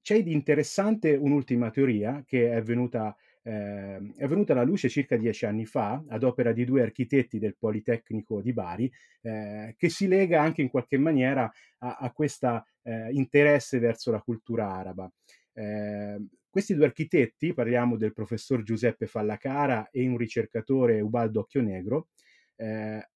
c'è 0.00 0.22
di 0.22 0.32
interessante 0.32 1.16
un'ultima 1.16 1.70
teoria 1.70 2.22
che 2.24 2.52
è 2.52 2.62
venuta 2.62 3.16
eh, 3.48 4.12
è 4.16 4.26
venuta 4.26 4.52
alla 4.52 4.62
luce 4.62 4.90
circa 4.90 5.16
dieci 5.16 5.46
anni 5.46 5.64
fa 5.64 6.04
ad 6.06 6.22
opera 6.22 6.52
di 6.52 6.66
due 6.66 6.82
architetti 6.82 7.38
del 7.38 7.56
Politecnico 7.56 8.42
di 8.42 8.52
Bari, 8.52 8.92
eh, 9.22 9.74
che 9.78 9.88
si 9.88 10.06
lega 10.06 10.42
anche 10.42 10.60
in 10.60 10.68
qualche 10.68 10.98
maniera 10.98 11.50
a, 11.78 11.96
a 11.98 12.12
questo 12.12 12.66
eh, 12.82 13.10
interesse 13.12 13.78
verso 13.78 14.10
la 14.10 14.20
cultura 14.20 14.70
araba. 14.70 15.10
Eh, 15.54 16.26
questi 16.50 16.74
due 16.74 16.84
architetti, 16.84 17.54
parliamo 17.54 17.96
del 17.96 18.12
professor 18.12 18.62
Giuseppe 18.62 19.06
Fallacara 19.06 19.88
e 19.90 20.06
un 20.06 20.18
ricercatore 20.18 21.00
Ubaldo 21.00 21.40
Occhionegro, 21.40 22.08
eh, 22.56 23.08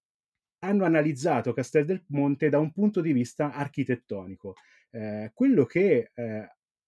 hanno 0.60 0.84
analizzato 0.84 1.52
Castel 1.52 1.84
del 1.84 2.04
Monte 2.08 2.48
da 2.48 2.58
un 2.58 2.72
punto 2.72 3.02
di 3.02 3.12
vista 3.12 3.52
architettonico. 3.52 4.54
Eh, 4.90 5.30
quello 5.34 5.66
che 5.66 6.10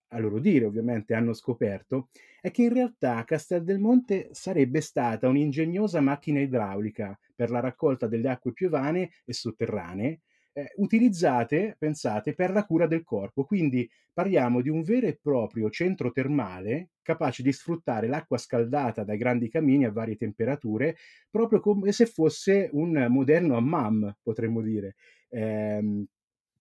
a 0.08 0.18
loro 0.18 0.38
dire 0.38 0.64
ovviamente, 0.64 1.14
hanno 1.14 1.32
scoperto 1.32 2.08
è 2.40 2.50
che 2.50 2.62
in 2.62 2.72
realtà 2.72 3.24
Castel 3.24 3.64
del 3.64 3.78
Monte 3.78 4.28
sarebbe 4.32 4.80
stata 4.80 5.28
un'ingegnosa 5.28 6.00
macchina 6.00 6.40
idraulica 6.40 7.18
per 7.34 7.50
la 7.50 7.60
raccolta 7.60 8.06
delle 8.06 8.28
acque 8.28 8.52
piovane 8.52 9.10
e 9.24 9.32
sotterranee, 9.32 10.20
eh, 10.52 10.72
utilizzate, 10.76 11.74
pensate, 11.78 12.34
per 12.34 12.52
la 12.52 12.64
cura 12.64 12.86
del 12.86 13.02
corpo. 13.02 13.44
Quindi 13.44 13.88
parliamo 14.12 14.60
di 14.60 14.68
un 14.68 14.82
vero 14.82 15.06
e 15.06 15.18
proprio 15.20 15.68
centro 15.70 16.12
termale 16.12 16.90
capace 17.02 17.42
di 17.42 17.52
sfruttare 17.52 18.06
l'acqua 18.06 18.38
scaldata 18.38 19.04
dai 19.04 19.16
grandi 19.18 19.48
camini 19.48 19.84
a 19.84 19.90
varie 19.92 20.16
temperature, 20.16 20.96
proprio 21.30 21.60
come 21.60 21.92
se 21.92 22.06
fosse 22.06 22.68
un 22.72 23.06
moderno 23.10 23.56
hammam, 23.56 24.16
potremmo 24.22 24.60
dire. 24.62 24.94
Eh, 25.28 26.04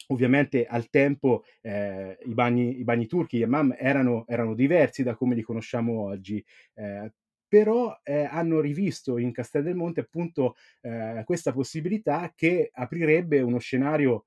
Ovviamente 0.08 0.66
al 0.66 0.90
tempo 0.90 1.44
eh, 1.62 2.18
i, 2.26 2.34
bagni, 2.34 2.80
i, 2.80 2.84
bagni, 2.84 3.08
turchi, 3.08 3.38
gli 3.38 3.44
hammam, 3.44 3.76
erano, 3.78 4.26
erano, 4.28 4.54
diversi 4.54 5.04
da 5.04 5.16
come 5.16 5.36
li 5.36 5.42
conosciamo 5.42 6.02
oggi, 6.02 6.44
eh, 6.76 7.12
però 7.48 8.00
eh, 8.04 8.24
hanno 8.24 8.60
rivisto 8.60 9.18
in 9.18 9.32
Castel 9.32 9.64
del 9.64 9.76
Monte 9.76 10.02
appunto 10.02 10.56
eh, 10.82 11.22
questa 11.26 11.54
possibilità 11.54 12.34
che 12.36 12.70
aprirebbe 12.74 13.42
uno 13.42 13.60
scenario 13.60 14.26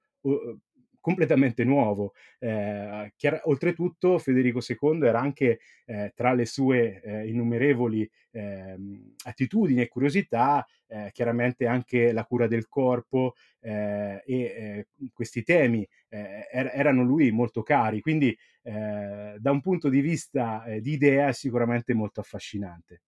completamente 1.07 1.63
nuovo. 1.63 2.15
Eh, 2.41 3.13
chiar- 3.15 3.43
oltretutto 3.45 4.19
Federico 4.19 4.61
II 4.61 5.07
era 5.07 5.21
anche 5.21 5.61
eh, 5.85 6.11
tra 6.17 6.33
le 6.33 6.47
sue 6.47 7.01
eh, 7.01 7.29
innumerevoli 7.29 8.11
ehm, 8.33 9.15
attitudini 9.25 9.83
e 9.83 9.87
curiosità, 9.87 10.67
eh, 10.89 11.11
chiaramente 11.13 11.69
anche 11.69 12.11
la 12.11 12.25
cura 12.25 12.49
del 12.49 12.67
corpo 12.67 13.35
eh, 13.61 14.21
e 14.27 14.35
eh, 14.35 14.87
questi 15.13 15.45
temi 15.45 15.87
er- 16.09 16.73
erano 16.75 17.05
lui 17.05 17.31
molto 17.31 17.63
cari, 17.63 18.01
quindi 18.01 18.37
da 18.67 19.53
un 19.53 19.61
punto 19.61 19.89
di 19.89 20.01
vista 20.01 20.65
di 20.81 20.91
idea 20.91 21.29
è 21.29 21.33
sicuramente 21.33 21.95
molto 21.95 22.19
affascinante. 22.19 23.03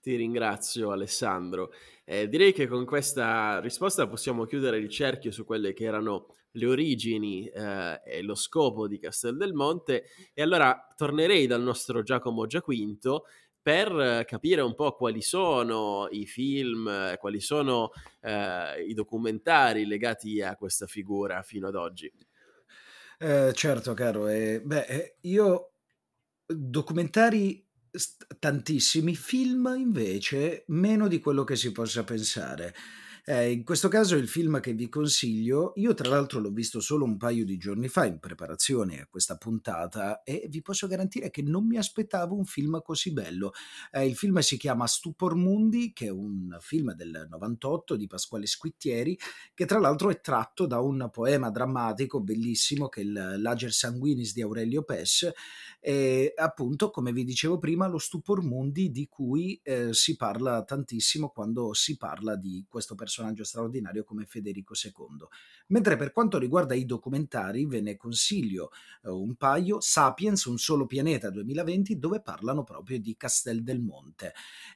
Ti 0.00 0.16
ringrazio 0.16 0.92
Alessandro. 0.92 1.72
Eh, 2.04 2.28
direi 2.28 2.52
che 2.52 2.66
con 2.66 2.86
questa 2.86 3.60
risposta 3.60 4.08
possiamo 4.08 4.46
chiudere 4.46 4.78
il 4.78 4.88
cerchio 4.88 5.30
su 5.30 5.44
quelle 5.44 5.74
che 5.74 5.84
erano 5.84 6.34
le 6.52 6.66
origini 6.66 7.46
eh, 7.46 8.00
e 8.04 8.22
lo 8.22 8.34
scopo 8.34 8.88
di 8.88 8.98
Castel 8.98 9.36
del 9.36 9.52
Monte 9.52 10.04
e 10.32 10.42
allora 10.42 10.86
tornerei 10.96 11.46
dal 11.46 11.62
nostro 11.62 12.02
Giacomo 12.02 12.46
Giaquinto 12.46 13.26
per 13.62 14.24
capire 14.26 14.62
un 14.62 14.74
po' 14.74 14.96
quali 14.96 15.20
sono 15.20 16.08
i 16.10 16.26
film, 16.26 17.16
quali 17.18 17.40
sono 17.40 17.90
eh, 18.22 18.82
i 18.82 18.94
documentari 18.94 19.84
legati 19.84 20.40
a 20.40 20.56
questa 20.56 20.86
figura 20.86 21.42
fino 21.42 21.68
ad 21.68 21.74
oggi. 21.74 22.10
Eh, 23.18 23.52
certo, 23.54 23.92
caro. 23.92 24.24
beh, 24.24 24.86
eh, 24.86 25.16
io 25.20 25.72
documentari 26.46 27.64
tantissimi, 28.38 29.14
film 29.14 29.74
invece 29.76 30.64
meno 30.68 31.08
di 31.08 31.20
quello 31.20 31.44
che 31.44 31.56
si 31.56 31.72
possa 31.72 32.04
pensare. 32.04 32.74
Eh, 33.30 33.52
in 33.52 33.62
questo 33.62 33.86
caso 33.86 34.16
il 34.16 34.26
film 34.26 34.58
che 34.58 34.72
vi 34.72 34.88
consiglio, 34.88 35.70
io 35.76 35.94
tra 35.94 36.08
l'altro 36.08 36.40
l'ho 36.40 36.50
visto 36.50 36.80
solo 36.80 37.04
un 37.04 37.16
paio 37.16 37.44
di 37.44 37.58
giorni 37.58 37.86
fa 37.86 38.04
in 38.04 38.18
preparazione 38.18 39.02
a 39.02 39.06
questa 39.08 39.36
puntata 39.36 40.24
e 40.24 40.48
vi 40.50 40.60
posso 40.62 40.88
garantire 40.88 41.30
che 41.30 41.40
non 41.40 41.64
mi 41.64 41.76
aspettavo 41.76 42.34
un 42.34 42.44
film 42.44 42.82
così 42.82 43.12
bello. 43.12 43.52
Eh, 43.92 44.04
il 44.04 44.16
film 44.16 44.40
si 44.40 44.56
chiama 44.56 44.88
Stupor 44.88 45.36
Mundi, 45.36 45.92
che 45.92 46.06
è 46.06 46.10
un 46.10 46.56
film 46.58 46.92
del 46.94 47.28
98 47.30 47.94
di 47.94 48.08
Pasquale 48.08 48.46
Squittieri, 48.46 49.16
che 49.54 49.64
tra 49.64 49.78
l'altro 49.78 50.10
è 50.10 50.20
tratto 50.20 50.66
da 50.66 50.80
un 50.80 51.08
poema 51.12 51.50
drammatico 51.50 52.20
bellissimo 52.20 52.88
che 52.88 53.02
è 53.02 53.04
il 53.04 53.36
Lager 53.38 53.70
Sanguinis 53.70 54.32
di 54.32 54.42
Aurelio 54.42 54.82
Pes, 54.82 55.30
e 55.78 56.32
appunto, 56.34 56.90
come 56.90 57.12
vi 57.12 57.22
dicevo 57.22 57.60
prima, 57.60 57.86
lo 57.86 57.98
Stupor 57.98 58.42
Mundi 58.42 58.90
di 58.90 59.06
cui 59.06 59.60
eh, 59.62 59.94
si 59.94 60.16
parla 60.16 60.64
tantissimo 60.64 61.28
quando 61.28 61.74
si 61.74 61.96
parla 61.96 62.34
di 62.34 62.66
questo 62.68 62.96
personaggio 62.96 63.18
personaggio 63.20 63.44
straordinario 63.44 64.04
come 64.04 64.24
Federico 64.24 64.74
II. 64.74 65.26
Mentre 65.68 65.96
per 65.96 66.12
quanto 66.12 66.38
riguarda 66.38 66.74
i 66.74 66.86
documentari 66.86 67.66
ve 67.66 67.80
ne 67.80 67.96
consiglio 67.96 68.70
eh, 69.02 69.10
un 69.10 69.34
paio, 69.34 69.80
Sapiens, 69.80 70.44
un 70.46 70.58
solo 70.58 70.86
pianeta 70.86 71.30
2020, 71.30 71.98
dove 71.98 72.22
parlano 72.22 72.64
proprio 72.64 72.98
di 72.98 73.16
Castel 73.16 73.62
del 73.62 73.80
Monte. 73.80 74.32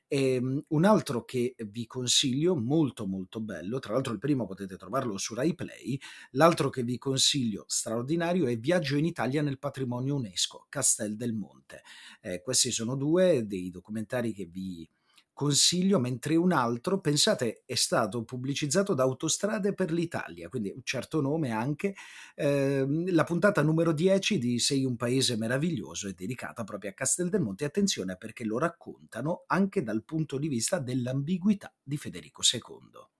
E, 0.06 0.36
um, 0.36 0.62
un 0.68 0.84
altro 0.84 1.24
che 1.24 1.54
vi 1.70 1.86
consiglio, 1.86 2.54
molto 2.54 3.06
molto 3.06 3.40
bello, 3.40 3.78
tra 3.78 3.94
l'altro 3.94 4.12
il 4.12 4.18
primo 4.18 4.46
potete 4.46 4.76
trovarlo 4.76 5.16
su 5.16 5.34
Rai 5.34 5.54
Play, 5.54 5.98
l'altro 6.32 6.68
che 6.68 6.82
vi 6.82 6.98
consiglio 6.98 7.64
straordinario 7.66 8.46
è 8.46 8.58
Viaggio 8.58 8.96
in 8.96 9.06
Italia 9.06 9.42
nel 9.42 9.58
patrimonio 9.58 10.16
UNESCO, 10.16 10.66
Castel 10.68 11.16
del 11.16 11.32
Monte. 11.32 11.82
Eh, 12.20 12.42
questi 12.42 12.70
sono 12.70 12.94
due 12.94 13.46
dei 13.46 13.70
documentari 13.70 14.32
che 14.32 14.44
vi 14.44 14.88
consiglio, 15.34 15.98
mentre 15.98 16.36
un 16.36 16.52
altro, 16.52 17.00
pensate, 17.00 17.64
è 17.66 17.74
stato 17.74 18.24
pubblicizzato 18.24 18.94
da 18.94 19.02
Autostrade 19.02 19.74
per 19.74 19.92
l'Italia, 19.92 20.48
quindi 20.48 20.70
un 20.74 20.82
certo 20.82 21.20
nome 21.20 21.50
anche. 21.50 21.94
Eh, 22.34 22.86
la 23.08 23.24
puntata 23.24 23.62
numero 23.62 23.92
10 23.92 24.38
di 24.38 24.58
Sei 24.58 24.84
un 24.84 24.96
paese 24.96 25.36
meraviglioso 25.36 26.08
è 26.08 26.12
dedicata 26.12 26.64
proprio 26.64 26.90
a 26.90 26.94
Castel 26.94 27.28
del 27.28 27.42
Monte. 27.42 27.66
Attenzione 27.66 28.16
perché 28.16 28.44
lo 28.44 28.58
raccontano 28.58 29.44
anche 29.48 29.82
dal 29.82 30.04
punto 30.04 30.38
di 30.38 30.48
vista 30.48 30.78
dell'ambiguità 30.78 31.74
di 31.82 31.98
Federico 31.98 32.40
II. 32.50 33.12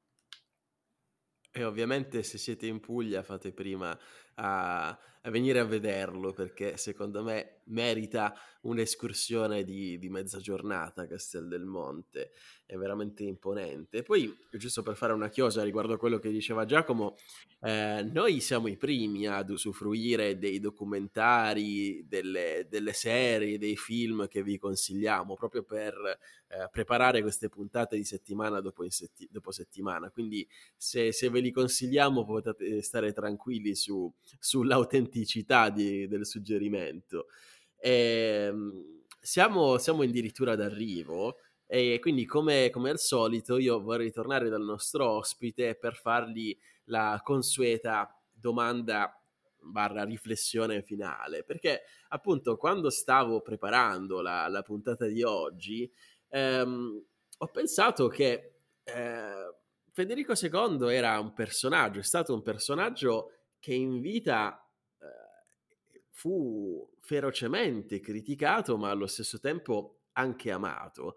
E 1.56 1.62
ovviamente 1.62 2.24
se 2.24 2.36
siete 2.36 2.66
in 2.66 2.80
Puglia 2.80 3.22
fate 3.22 3.52
prima 3.52 3.96
a, 4.34 4.88
a 4.88 5.30
venire 5.30 5.60
a 5.60 5.64
vederlo 5.64 6.32
perché 6.32 6.76
secondo 6.76 7.22
me 7.22 7.60
merita 7.66 8.34
un'escursione 8.62 9.62
di, 9.64 9.98
di 9.98 10.08
mezza 10.08 10.38
giornata 10.38 11.06
Castel 11.06 11.48
del 11.48 11.64
Monte, 11.64 12.32
è 12.66 12.76
veramente 12.76 13.22
imponente. 13.24 14.02
Poi, 14.02 14.34
giusto 14.52 14.82
per 14.82 14.96
fare 14.96 15.12
una 15.12 15.28
chiosa 15.28 15.62
riguardo 15.62 15.94
a 15.94 15.98
quello 15.98 16.18
che 16.18 16.30
diceva 16.30 16.64
Giacomo, 16.64 17.16
eh, 17.60 18.08
noi 18.10 18.40
siamo 18.40 18.68
i 18.68 18.76
primi 18.76 19.26
ad 19.26 19.50
usufruire 19.50 20.38
dei 20.38 20.60
documentari, 20.60 22.06
delle, 22.08 22.66
delle 22.68 22.92
serie, 22.92 23.58
dei 23.58 23.76
film 23.76 24.28
che 24.28 24.42
vi 24.42 24.58
consigliamo 24.58 25.34
proprio 25.34 25.62
per 25.62 25.94
eh, 26.48 26.68
preparare 26.70 27.20
queste 27.20 27.48
puntate 27.48 27.96
di 27.96 28.04
settimana 28.04 28.60
dopo, 28.60 28.88
setti- 28.88 29.28
dopo 29.30 29.50
settimana. 29.50 30.10
Quindi 30.10 30.46
se, 30.76 31.12
se, 31.12 31.28
ve 31.28 31.40
li 31.40 31.50
consigliamo 31.50 32.24
potete 32.24 32.80
stare 32.80 33.12
tranquilli 33.12 33.74
su, 33.74 34.10
sull'autenticità 34.38 35.70
di, 35.70 36.08
del 36.08 36.24
suggerimento. 36.26 37.26
E, 37.84 38.46
ehm, 38.48 39.02
siamo, 39.20 39.76
siamo 39.76 40.02
addirittura 40.02 40.56
d'arrivo 40.56 41.36
e 41.66 41.98
quindi 42.00 42.24
come, 42.24 42.70
come, 42.70 42.88
al 42.88 42.98
solito 42.98 43.58
io 43.58 43.80
vorrei 43.82 44.10
tornare 44.10 44.48
dal 44.48 44.62
nostro 44.62 45.10
ospite 45.10 45.74
per 45.74 45.94
fargli 45.94 46.56
la 46.84 47.20
consueta 47.22 48.18
domanda 48.32 49.20
barra 49.60 50.04
riflessione 50.04 50.82
finale. 50.82 51.44
Perché 51.44 51.82
appunto 52.08 52.56
quando 52.56 52.88
stavo 52.88 53.42
preparando 53.42 54.22
la, 54.22 54.48
la 54.48 54.62
puntata 54.62 55.06
di 55.06 55.22
oggi 55.22 55.90
ehm, 56.28 57.04
ho 57.36 57.46
pensato 57.48 58.08
che 58.08 58.60
eh, 58.82 59.54
Federico 59.92 60.32
II 60.34 60.90
era 60.90 61.20
un 61.20 61.34
personaggio, 61.34 62.00
è 62.00 62.02
stato 62.02 62.32
un 62.32 62.42
personaggio 62.42 63.30
che 63.58 63.74
in 63.74 64.00
vita 64.00 64.66
eh, 64.98 66.02
fu 66.10 66.92
ferocemente 67.04 68.00
criticato, 68.00 68.78
ma 68.78 68.88
allo 68.88 69.06
stesso 69.06 69.38
tempo 69.38 70.04
anche 70.12 70.50
amato. 70.50 71.16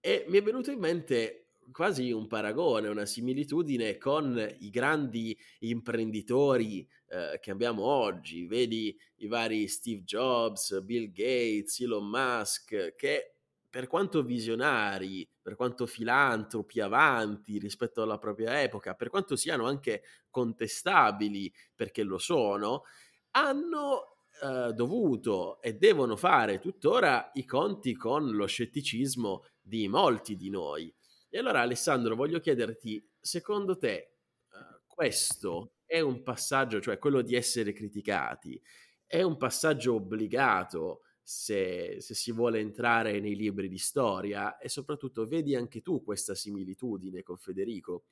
E 0.00 0.24
mi 0.28 0.38
è 0.38 0.42
venuto 0.42 0.70
in 0.70 0.78
mente 0.78 1.48
quasi 1.70 2.10
un 2.10 2.26
paragone, 2.26 2.88
una 2.88 3.04
similitudine 3.04 3.98
con 3.98 4.38
i 4.60 4.70
grandi 4.70 5.36
imprenditori 5.58 6.88
eh, 7.08 7.38
che 7.38 7.50
abbiamo 7.50 7.82
oggi, 7.82 8.46
vedi 8.46 8.96
i 9.16 9.26
vari 9.26 9.68
Steve 9.68 10.04
Jobs, 10.04 10.80
Bill 10.80 11.10
Gates, 11.12 11.80
Elon 11.80 12.08
Musk, 12.08 12.94
che 12.96 13.34
per 13.68 13.88
quanto 13.88 14.22
visionari, 14.22 15.28
per 15.42 15.54
quanto 15.54 15.84
filantropi 15.84 16.80
avanti 16.80 17.58
rispetto 17.58 18.00
alla 18.00 18.16
propria 18.16 18.62
epoca, 18.62 18.94
per 18.94 19.10
quanto 19.10 19.36
siano 19.36 19.66
anche 19.66 20.02
contestabili, 20.30 21.52
perché 21.74 22.02
lo 22.04 22.16
sono, 22.16 22.84
hanno 23.32 24.15
eh, 24.42 24.72
dovuto 24.72 25.60
e 25.62 25.74
devono 25.74 26.16
fare 26.16 26.58
tuttora 26.58 27.30
i 27.34 27.44
conti 27.44 27.94
con 27.94 28.30
lo 28.30 28.46
scetticismo 28.46 29.44
di 29.60 29.88
molti 29.88 30.36
di 30.36 30.50
noi. 30.50 30.94
E 31.28 31.38
allora 31.38 31.60
Alessandro, 31.60 32.14
voglio 32.14 32.38
chiederti, 32.40 33.04
secondo 33.18 33.76
te 33.76 33.92
eh, 33.94 34.10
questo 34.86 35.76
è 35.84 36.00
un 36.00 36.22
passaggio, 36.22 36.80
cioè 36.80 36.98
quello 36.98 37.22
di 37.22 37.34
essere 37.34 37.72
criticati, 37.72 38.60
è 39.06 39.22
un 39.22 39.36
passaggio 39.36 39.94
obbligato 39.94 41.02
se, 41.22 41.96
se, 42.00 42.14
si 42.14 42.30
vuole 42.30 42.58
entrare 42.60 43.18
nei 43.20 43.34
libri 43.34 43.68
di 43.68 43.78
storia 43.78 44.58
e 44.58 44.68
soprattutto 44.68 45.26
vedi 45.26 45.54
anche 45.56 45.80
tu 45.80 46.02
questa 46.02 46.34
similitudine 46.34 47.22
con 47.22 47.36
Federico? 47.36 48.04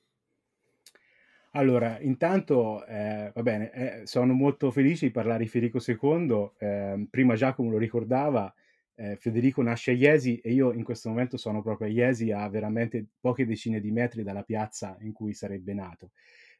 Allora, 1.57 2.01
intanto, 2.01 2.85
eh, 2.85 3.31
va 3.33 3.43
bene, 3.43 3.71
eh, 3.73 4.07
sono 4.07 4.33
molto 4.33 4.73
felice 4.73 5.07
di 5.07 5.13
parlare 5.13 5.45
di 5.45 5.49
Federico 5.49 5.79
II. 5.79 6.53
Eh, 6.59 7.07
prima 7.09 7.37
Giacomo 7.37 7.71
lo 7.71 7.79
ricordava, 7.79 8.53
eh, 8.97 9.15
Federico 9.17 9.63
nasce 9.63 9.93
a 9.93 9.95
Iesi 9.95 10.39
e 10.39 10.53
io 10.53 10.73
in 10.73 10.83
questo 10.83 11.09
momento 11.11 11.37
sono 11.37 11.63
proprio 11.63 11.87
a 11.87 11.91
Iesi, 11.93 12.33
a 12.33 12.49
veramente 12.49 13.07
poche 13.21 13.47
decine 13.47 13.81
di 13.81 13.93
metri 13.93 14.25
dalla 14.25 14.43
piazza 14.43 14.97
in 15.03 15.13
cui 15.13 15.33
sarebbe 15.33 15.75
nato. 15.75 16.11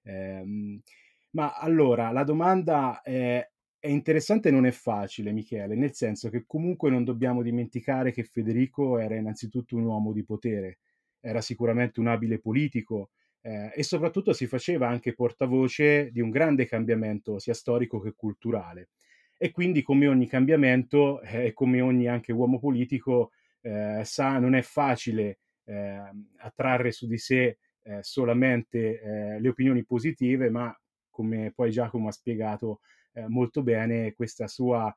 Ehm, 0.05 0.81
ma 1.31 1.55
allora, 1.55 2.13
la 2.13 2.23
domanda 2.23 3.01
è, 3.03 3.45
è 3.81 3.89
interessante 3.89 4.49
e 4.49 4.53
non 4.53 4.65
è 4.65 4.71
facile, 4.71 5.33
Michele, 5.33 5.75
nel 5.75 5.93
senso 5.95 6.31
che 6.31 6.45
comunque 6.47 6.89
non 6.91 7.03
dobbiamo 7.03 7.43
dimenticare 7.43 8.13
che 8.13 8.23
Federico 8.23 8.99
era 8.99 9.17
innanzitutto 9.17 9.75
un 9.75 9.85
uomo 9.87 10.13
di 10.13 10.25
potere, 10.25 10.79
era 11.19 11.41
sicuramente 11.41 11.99
un 11.99 12.07
abile 12.07 12.39
politico 12.39 13.11
eh, 13.47 13.71
e 13.75 13.83
soprattutto 13.83 14.33
si 14.33 14.47
faceva 14.47 14.89
anche 14.89 15.13
portavoce 15.13 16.11
di 16.11 16.23
un 16.23 16.31
grande 16.31 16.65
cambiamento 16.67 17.39
sia 17.39 17.53
storico 17.53 18.01
che 18.01 18.15
culturale. 18.17 18.89
E 19.37 19.51
quindi 19.51 19.83
come 19.83 20.07
ogni 20.07 20.27
cambiamento 20.27 21.21
eh, 21.21 21.43
e 21.43 21.47
eh, 21.47 21.53
come 21.53 21.83
ogni 21.83 22.09
anche 22.09 22.33
uomo 22.33 22.59
politico 22.59 23.33
eh, 23.61 24.01
sa, 24.03 24.39
non 24.39 24.55
è 24.55 24.63
facile 24.63 25.41
ehm, 25.65 26.31
attrarre 26.39 26.91
su 26.91 27.07
di 27.07 27.19
sé 27.19 27.59
eh, 27.83 27.99
solamente 28.01 29.01
eh, 29.01 29.41
le 29.41 29.49
opinioni 29.49 29.85
positive, 29.85 30.49
ma 30.49 30.75
come 31.11 31.53
poi 31.55 31.71
Giacomo 31.71 32.09
ha 32.09 32.13
spiegato, 32.13 32.81
molto 33.29 33.63
bene 33.63 34.13
questa 34.13 34.49
sua, 34.49 34.93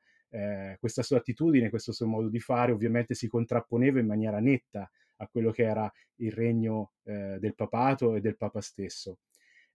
questa 0.79 1.03
sua 1.03 1.17
attitudine, 1.17 1.69
questo 1.69 1.91
suo 1.91 2.07
modo 2.07 2.29
di 2.29 2.39
fare, 2.39 2.71
ovviamente 2.71 3.13
si 3.13 3.27
contrapponeva 3.27 3.99
in 3.99 4.07
maniera 4.07 4.39
netta 4.39 4.89
a 5.17 5.27
quello 5.27 5.51
che 5.51 5.63
era 5.63 5.91
il 6.15 6.31
regno 6.31 6.93
eh, 7.03 7.37
del 7.39 7.55
papato 7.55 8.15
e 8.15 8.21
del 8.21 8.37
papa 8.37 8.61
stesso. 8.61 9.19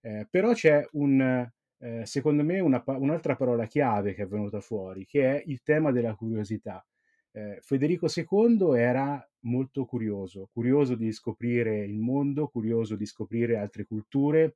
Eh, 0.01 0.27
però 0.29 0.53
c'è 0.53 0.85
un, 0.93 1.49
eh, 1.79 2.05
secondo 2.05 2.43
me 2.43 2.59
una, 2.59 2.83
un'altra 2.85 3.35
parola 3.35 3.65
chiave 3.65 4.13
che 4.13 4.23
è 4.23 4.27
venuta 4.27 4.61
fuori, 4.61 5.05
che 5.05 5.37
è 5.37 5.43
il 5.45 5.61
tema 5.63 5.91
della 5.91 6.15
curiosità. 6.15 6.85
Eh, 7.31 7.59
Federico 7.61 8.07
II 8.13 8.77
era 8.77 9.27
molto 9.41 9.85
curioso, 9.85 10.49
curioso 10.53 10.95
di 10.95 11.11
scoprire 11.11 11.83
il 11.83 11.97
mondo, 11.97 12.47
curioso 12.47 12.95
di 12.95 13.05
scoprire 13.05 13.57
altre 13.57 13.85
culture 13.85 14.55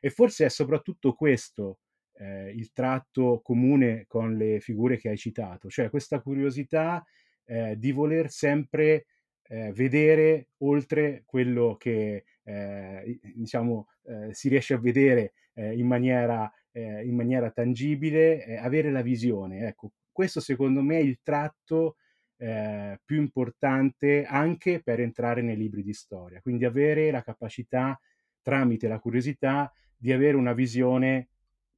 e 0.00 0.10
forse 0.10 0.44
è 0.44 0.48
soprattutto 0.48 1.14
questo 1.14 1.78
eh, 2.20 2.50
il 2.50 2.72
tratto 2.72 3.40
comune 3.42 4.04
con 4.06 4.36
le 4.36 4.60
figure 4.60 4.98
che 4.98 5.08
hai 5.08 5.16
citato, 5.16 5.68
cioè 5.68 5.90
questa 5.90 6.20
curiosità 6.20 7.04
eh, 7.44 7.76
di 7.78 7.92
voler 7.92 8.30
sempre 8.30 9.06
eh, 9.50 9.72
vedere 9.72 10.50
oltre 10.58 11.24
quello 11.26 11.76
che 11.76 12.24
eh, 12.44 13.18
diciamo 13.34 13.88
eh, 14.04 14.32
si 14.32 14.48
riesce 14.48 14.74
a 14.74 14.78
vedere 14.78 15.32
eh, 15.54 15.76
in 15.76 15.86
maniera, 15.86 16.50
in, 16.72 17.16
maniera, 17.16 17.50
tangibile, 17.50 18.56
avere 18.58 18.92
la 18.92 19.02
visione. 19.02 19.66
Ecco, 19.66 19.90
questo 20.12 20.38
secondo 20.38 20.82
me 20.82 20.98
è 20.98 21.02
il 21.02 21.18
tratto 21.22 21.96
più 22.40 23.18
importante 23.18 24.24
anche 24.24 24.80
per 24.82 24.98
entrare 25.00 25.42
nei 25.42 25.58
libri 25.58 25.82
di 25.82 25.92
storia, 25.92 26.40
quindi 26.40 26.64
avere 26.64 27.10
la 27.10 27.22
capacità 27.22 28.00
tramite 28.40 28.88
la 28.88 28.98
curiosità 28.98 29.70
di 29.94 30.10
avere 30.10 30.36
una 30.36 30.54
visione 30.54 31.28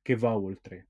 che 0.03 0.15
va 0.15 0.37
oltre. 0.37 0.87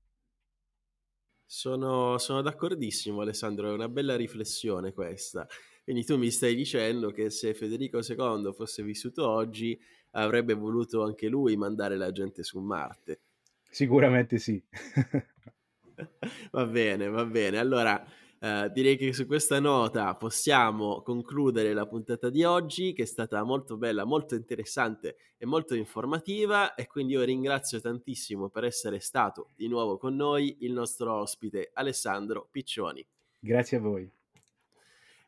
Sono, 1.45 2.17
sono 2.19 2.41
d'accordissimo 2.41 3.21
Alessandro, 3.21 3.69
è 3.69 3.73
una 3.73 3.89
bella 3.89 4.15
riflessione 4.15 4.93
questa. 4.93 5.47
Quindi 5.83 6.05
tu 6.05 6.17
mi 6.17 6.31
stai 6.31 6.55
dicendo 6.55 7.11
che 7.11 7.29
se 7.29 7.53
Federico 7.53 7.99
II 7.99 8.53
fosse 8.53 8.83
vissuto 8.83 9.27
oggi 9.27 9.77
avrebbe 10.11 10.53
voluto 10.53 11.03
anche 11.03 11.27
lui 11.27 11.57
mandare 11.57 11.97
la 11.97 12.11
gente 12.11 12.43
su 12.43 12.59
Marte. 12.59 13.21
Sicuramente 13.69 14.37
sì. 14.37 14.63
va 16.51 16.65
bene, 16.65 17.07
va 17.09 17.25
bene. 17.25 17.57
Allora, 17.57 18.05
Uh, 18.43 18.69
direi 18.73 18.97
che 18.97 19.13
su 19.13 19.25
questa 19.25 19.61
nota 19.61 20.13
possiamo 20.17 21.01
concludere 21.01 21.71
la 21.71 21.87
puntata 21.87 22.29
di 22.29 22.43
oggi 22.43 22.91
che 22.91 23.03
è 23.03 23.05
stata 23.05 23.41
molto 23.41 23.77
bella, 23.77 24.03
molto 24.03 24.35
interessante 24.35 25.15
e 25.37 25.45
molto 25.45 25.75
informativa 25.75 26.75
e 26.75 26.85
quindi 26.85 27.13
io 27.13 27.23
ringrazio 27.23 27.79
tantissimo 27.79 28.49
per 28.49 28.65
essere 28.65 28.99
stato 28.99 29.51
di 29.55 29.69
nuovo 29.69 29.97
con 29.97 30.17
noi 30.17 30.57
il 30.59 30.73
nostro 30.73 31.13
ospite 31.13 31.69
Alessandro 31.71 32.49
Piccioni. 32.51 33.07
Grazie 33.39 33.77
a 33.77 33.79
voi. 33.79 34.11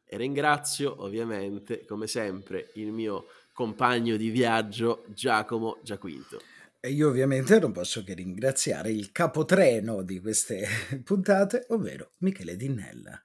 E 0.07 0.17
ringrazio 0.17 1.03
ovviamente 1.03 1.85
come 1.85 2.07
sempre 2.07 2.71
il 2.75 2.91
mio 2.91 3.25
compagno 3.53 4.17
di 4.17 4.29
viaggio 4.29 5.05
Giacomo 5.07 5.79
Giaquinto. 5.81 6.41
E 6.79 6.91
io 6.91 7.09
ovviamente 7.09 7.57
non 7.59 7.71
posso 7.71 8.03
che 8.03 8.13
ringraziare 8.13 8.91
il 8.91 9.11
capotreno 9.11 10.03
di 10.03 10.19
queste 10.19 10.67
puntate, 11.03 11.65
ovvero 11.69 12.11
Michele 12.17 12.55
Dinnella. 12.55 13.19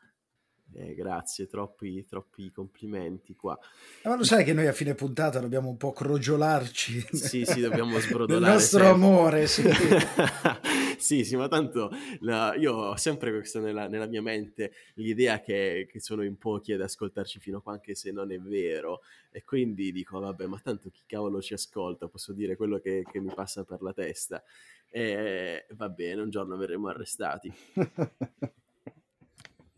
Eh, 0.72 0.94
grazie, 0.94 1.46
troppi, 1.46 2.04
troppi 2.06 2.50
complimenti 2.52 3.34
qua. 3.34 3.58
Ma 4.04 4.16
lo 4.16 4.22
sai 4.22 4.44
che 4.44 4.52
noi 4.52 4.68
a 4.68 4.72
fine 4.72 4.94
puntata 4.94 5.40
dobbiamo 5.40 5.68
un 5.68 5.76
po' 5.76 5.92
crogiolarci? 5.92 7.08
Sì, 7.30 7.44
sì, 7.44 7.60
dobbiamo 7.60 7.98
sbrodolare. 7.98 8.44
Il 8.44 8.52
nostro 8.52 8.84
sempre. 8.84 8.94
amore, 8.94 9.46
sì. 9.46 9.62
sì, 10.98 11.24
sì, 11.24 11.36
ma 11.36 11.48
tanto 11.48 11.90
la, 12.20 12.54
io 12.54 12.72
ho 12.74 12.96
sempre 12.96 13.30
questa 13.32 13.60
nella, 13.60 13.88
nella 13.88 14.06
mia 14.06 14.22
mente 14.22 14.72
l'idea 14.94 15.40
che, 15.40 15.86
che, 15.90 16.00
sono 16.00 16.22
in 16.22 16.38
pochi 16.38 16.72
ad 16.72 16.80
ascoltarci 16.80 17.40
fino 17.40 17.58
a 17.58 17.62
qua, 17.62 17.72
anche 17.72 17.94
se 17.94 18.12
non 18.12 18.30
è 18.32 18.38
vero. 18.38 19.02
E 19.30 19.44
quindi 19.44 19.92
dico, 19.92 20.18
vabbè, 20.18 20.46
ma 20.46 20.58
tanto 20.62 20.88
chi 20.90 21.02
cavolo 21.06 21.40
ci 21.40 21.54
ascolta? 21.54 22.08
Posso 22.08 22.32
dire 22.32 22.56
quello 22.56 22.78
che, 22.78 23.04
che 23.10 23.20
mi 23.20 23.32
passa 23.34 23.64
per 23.64 23.82
la 23.82 23.92
testa. 23.92 24.42
E 24.88 25.66
va 25.70 25.88
bene, 25.88 26.22
un 26.22 26.30
giorno 26.30 26.56
verremo 26.56 26.88
arrestati. 26.88 27.52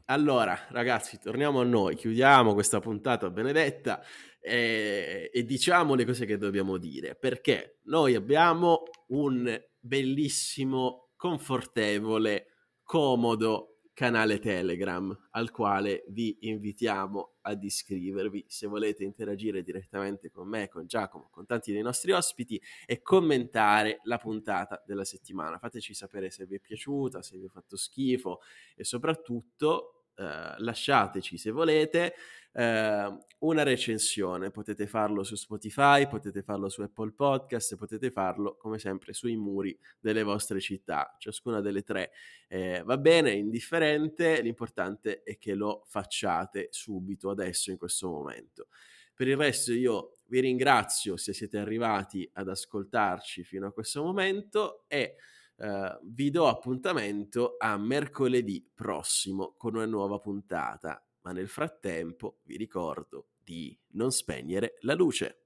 Allora, 0.07 0.67
ragazzi, 0.71 1.19
torniamo 1.19 1.61
a 1.61 1.65
noi, 1.65 1.95
chiudiamo 1.95 2.55
questa 2.55 2.81
puntata 2.81 3.31
benedetta 3.31 4.03
e, 4.41 5.31
e, 5.33 5.45
diciamo 5.45 5.95
le 5.95 6.05
cose 6.05 6.27
che 6.27 6.39
dobbiamo 6.39 6.77
dire, 6.77 7.15
perché 7.15 7.79
noi 7.85 8.15
abbiamo 8.15 8.83
un 9.09 9.61
bellissimo, 9.79 11.11
confortevole, 11.17 12.47
comodo 12.83 13.72
canale 13.95 14.39
Telegram 14.39 15.29
al 15.33 15.51
quale 15.51 16.05
vi 16.09 16.37
invitiamo 16.41 17.35
ad 17.43 17.63
iscrivervi 17.63 18.45
se 18.49 18.67
volete 18.67 19.05
interagire 19.05 19.63
direttamente 19.63 20.31
con 20.31 20.49
me, 20.49 20.69
con 20.69 20.87
Giacomo, 20.87 21.29
con 21.31 21.45
tanti 21.47 21.73
dei 21.73 21.83
nostri 21.83 22.13
ospiti 22.13 22.61
e 22.87 23.03
commentare 23.03 24.01
la 24.05 24.19
puntata 24.19 24.83
della 24.87 25.05
settimana. 25.05 25.59
Fateci 25.59 25.93
sapere 25.95 26.31
se 26.31 26.47
vi 26.47 26.57
è 26.57 26.61
piaciuta, 26.61 27.23
se 27.23 27.37
vi 27.37 27.47
ha 27.47 27.51
fatto 27.51 27.77
schifo 27.77 28.41
e 28.75 28.85
soprattutto 28.85 30.07
eh, 30.15 30.55
lasciateci 30.59 31.39
se 31.39 31.51
volete 31.51 32.15
eh, 32.53 33.19
una 33.39 33.63
recensione. 33.63 34.51
Potete 34.51 34.87
farlo 34.87 35.25
su 35.25 35.35
Spotify, 35.35 36.07
potete 36.07 36.43
farlo 36.43 36.69
su 36.69 36.83
Apple 36.83 37.13
Podcast, 37.13 37.77
potete 37.77 38.11
farlo 38.11 38.57
come 38.57 38.79
sempre 38.79 39.13
sui 39.13 39.37
muri 39.37 39.77
delle 40.01 40.23
vostre 40.23 40.61
città. 40.61 41.17
Ciascuna 41.19 41.61
delle 41.61 41.83
tre 41.83 42.13
eh, 42.49 42.83
va 42.85 42.99
bene, 42.99 43.33
indifferente, 43.33 44.41
l'importante 44.41 45.23
è 45.23 45.39
che 45.39 45.55
lo 45.55 45.85
facciate 45.87 46.69
subito, 46.71 47.31
adesso, 47.31 47.71
in 47.71 47.79
questo 47.79 48.09
momento. 48.09 48.69
Per 49.15 49.29
il 49.29 49.37
resto 49.37 49.73
io 49.73 50.19
vi 50.27 50.41
ringrazio 50.41 51.17
se 51.17 51.33
siete 51.33 51.59
arrivati 51.59 52.29
ad 52.35 52.49
ascoltarci 52.49 53.45
fino 53.45 53.67
a 53.67 53.73
questo 53.73 54.03
momento 54.03 54.85
e 54.89 55.17
Uh, 55.55 55.97
vi 56.03 56.31
do 56.31 56.49
appuntamento 56.49 57.55
a 57.59 57.77
mercoledì 57.77 58.69
prossimo 58.75 59.55
con 59.57 59.77
una 59.77 59.85
nuova 59.85 60.19
puntata 60.19 61.07
ma 61.23 61.33
nel 61.33 61.49
frattempo 61.49 62.41
vi 62.45 62.57
ricordo 62.57 63.29
di 63.43 63.79
non 63.93 64.11
spegnere 64.11 64.77
la 64.81 64.95
luce. 64.95 65.42